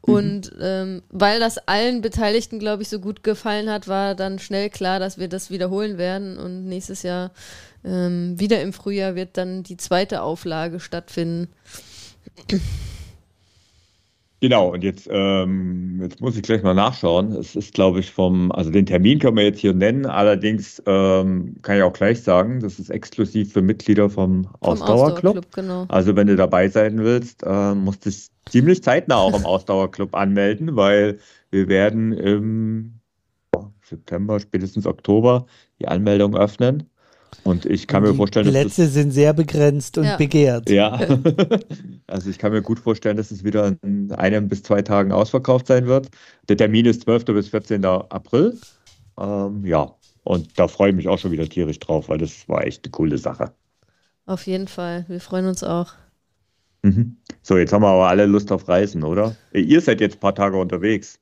[0.00, 4.68] Und ähm, weil das allen Beteiligten, glaube ich, so gut gefallen hat, war dann schnell
[4.68, 6.38] klar, dass wir das wiederholen werden.
[6.38, 7.30] Und nächstes Jahr
[7.84, 11.48] ähm, wieder im Frühjahr wird dann die zweite Auflage stattfinden.
[14.42, 17.30] Genau, und jetzt, ähm, jetzt muss ich gleich mal nachschauen.
[17.30, 21.54] Es ist, glaube ich, vom, also den Termin können wir jetzt hier nennen, allerdings ähm,
[21.62, 25.36] kann ich auch gleich sagen, das ist exklusiv für Mitglieder vom, vom Ausdauerclub.
[25.36, 25.84] Ausdauerclub genau.
[25.86, 30.12] Also wenn du dabei sein willst, äh, musst du dich ziemlich zeitnah auch im Ausdauerclub
[30.16, 31.20] anmelden, weil
[31.52, 32.94] wir werden im
[33.84, 35.46] September, spätestens Oktober
[35.78, 36.90] die Anmeldung öffnen.
[37.44, 38.54] Und ich kann und mir vorstellen, dass.
[38.54, 40.16] Die Plätze sind sehr begrenzt und ja.
[40.16, 40.70] begehrt.
[40.70, 41.00] Ja.
[42.06, 45.66] also ich kann mir gut vorstellen, dass es wieder in einem bis zwei Tagen ausverkauft
[45.66, 46.08] sein wird.
[46.48, 47.24] Der Termin ist 12.
[47.26, 47.84] bis 14.
[47.84, 48.58] April.
[49.18, 49.94] Ähm, ja.
[50.24, 52.92] Und da freue ich mich auch schon wieder tierisch drauf, weil das war echt eine
[52.92, 53.52] coole Sache.
[54.26, 55.04] Auf jeden Fall.
[55.08, 55.94] Wir freuen uns auch.
[56.82, 57.16] Mhm.
[57.42, 59.36] So, jetzt haben wir aber alle Lust auf Reisen, oder?
[59.52, 61.18] Ihr seid jetzt ein paar Tage unterwegs.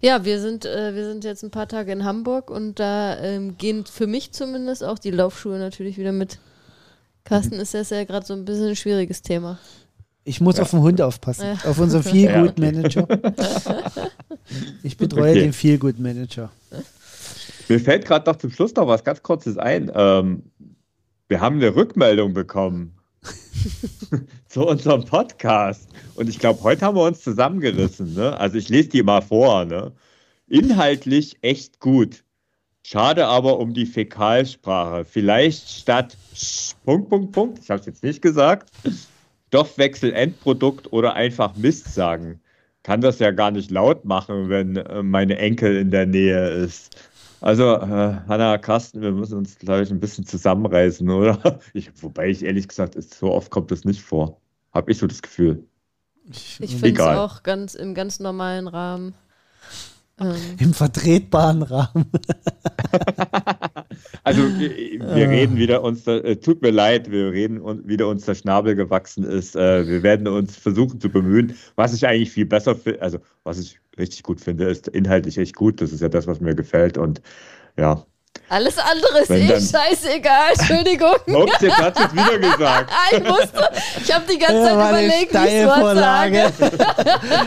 [0.00, 3.56] Ja, wir sind, äh, wir sind jetzt ein paar Tage in Hamburg und da ähm,
[3.58, 6.38] gehen für mich zumindest auch die Laufschuhe natürlich wieder mit.
[7.24, 7.62] Carsten, mhm.
[7.62, 9.58] ist das ja gerade so ein bisschen ein schwieriges Thema.
[10.24, 10.62] Ich muss ja.
[10.62, 11.70] auf den Hund aufpassen, ja.
[11.70, 13.06] auf unseren Feelgood Manager.
[14.82, 15.40] ich betreue okay.
[15.40, 16.50] den Feelgood Manager.
[17.68, 19.90] Mir fällt gerade noch zum Schluss noch was ganz Kurzes ein.
[19.94, 20.44] Ähm,
[21.28, 22.98] wir haben eine Rückmeldung bekommen
[24.48, 25.88] zu unserem Podcast.
[26.14, 28.14] Und ich glaube, heute haben wir uns zusammengerissen.
[28.14, 28.38] Ne?
[28.38, 29.64] Also ich lese die mal vor.
[29.64, 29.92] Ne?
[30.48, 32.24] Inhaltlich echt gut.
[32.84, 35.04] Schade aber um die Fäkalsprache.
[35.04, 36.16] Vielleicht statt
[36.84, 38.70] Punkt, Punkt, Punkt, ich habe es jetzt nicht gesagt,
[39.48, 42.40] Stoffwechsel, Endprodukt oder einfach Mist sagen.
[42.82, 46.96] Kann das ja gar nicht laut machen, wenn äh, meine Enkel in der Nähe ist.
[47.42, 51.60] Also, äh, Hanna, Carsten, wir müssen uns, glaube ich, ein bisschen zusammenreißen, oder?
[51.74, 54.40] Ich, wobei ich ehrlich gesagt, ist, so oft kommt das nicht vor.
[54.72, 55.66] Habe ich so das Gefühl.
[56.30, 59.14] Ich, ich finde es auch ganz im ganz normalen Rahmen.
[60.20, 60.36] Ähm.
[60.58, 62.10] Im vertretbaren Rahmen.
[64.24, 68.24] also wir, wir reden wieder uns, äh, tut mir leid, wir reden und wieder uns
[68.24, 69.56] der Schnabel gewachsen ist.
[69.56, 71.56] Äh, wir werden uns versuchen zu bemühen.
[71.76, 75.56] Was ich eigentlich viel besser finde, also was ich richtig gut finde, ist inhaltlich echt
[75.56, 75.80] gut.
[75.80, 76.98] Das ist ja das, was mir gefällt.
[76.98, 77.20] Und
[77.76, 78.04] ja.
[78.48, 81.16] Alles andere ist eh scheißegal, Entschuldigung.
[81.26, 82.92] Ups, jetzt hat es wieder gesagt.
[83.12, 83.68] ich wusste,
[84.02, 86.52] ich habe die ganze Zeit überlegt, wie ich sage.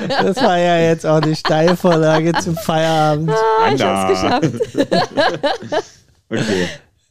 [0.24, 3.32] das war ja jetzt auch die Steilvorlage zum Feierabend.
[3.32, 4.54] Ah, ich hab's geschafft.
[6.30, 6.68] Okay.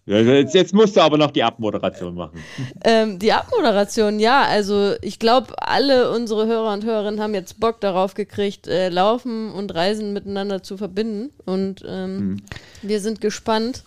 [0.07, 2.39] Jetzt, jetzt, musst du aber noch die Abmoderation machen.
[2.85, 4.43] Ähm, die Abmoderation, ja.
[4.43, 9.51] Also ich glaube, alle unsere Hörer und Hörerinnen haben jetzt Bock darauf gekriegt, äh, Laufen
[9.51, 11.31] und Reisen miteinander zu verbinden.
[11.47, 12.37] Und ähm, mhm.
[12.83, 13.83] wir sind gespannt,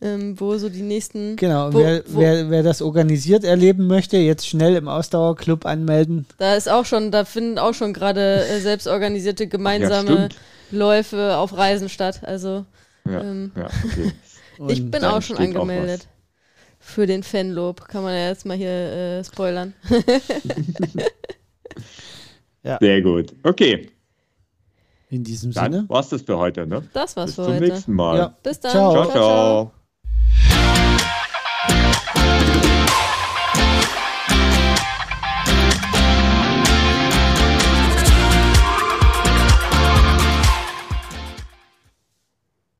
[0.00, 1.34] ähm, wo so die nächsten.
[1.34, 6.24] Genau, wo, wer, wo, wer, wer, das organisiert erleben möchte, jetzt schnell im Ausdauerclub anmelden.
[6.38, 10.28] Da ist auch schon, da finden auch schon gerade äh, selbstorganisierte gemeinsame
[10.70, 12.20] ja, Läufe auf Reisen statt.
[12.22, 12.64] Also.
[13.04, 14.12] Ja, ähm, ja okay.
[14.58, 16.08] Und ich bin auch schon angemeldet.
[16.10, 16.18] Auch
[16.80, 17.86] für den Fanlob.
[17.88, 19.74] Kann man ja jetzt mal hier äh, spoilern.
[22.62, 22.78] ja.
[22.80, 23.34] Sehr gut.
[23.42, 23.90] Okay.
[25.10, 25.88] In diesem dann Sinne.
[25.88, 26.82] War's das für heute, ne?
[26.92, 27.60] Das war's Bis für heute.
[27.60, 28.18] Bis zum nächsten Mal.
[28.18, 28.36] Ja.
[28.42, 28.72] Bis dann.
[28.72, 28.92] ciao.
[28.92, 29.04] ciao.
[29.04, 29.14] ciao.
[29.14, 29.72] ciao.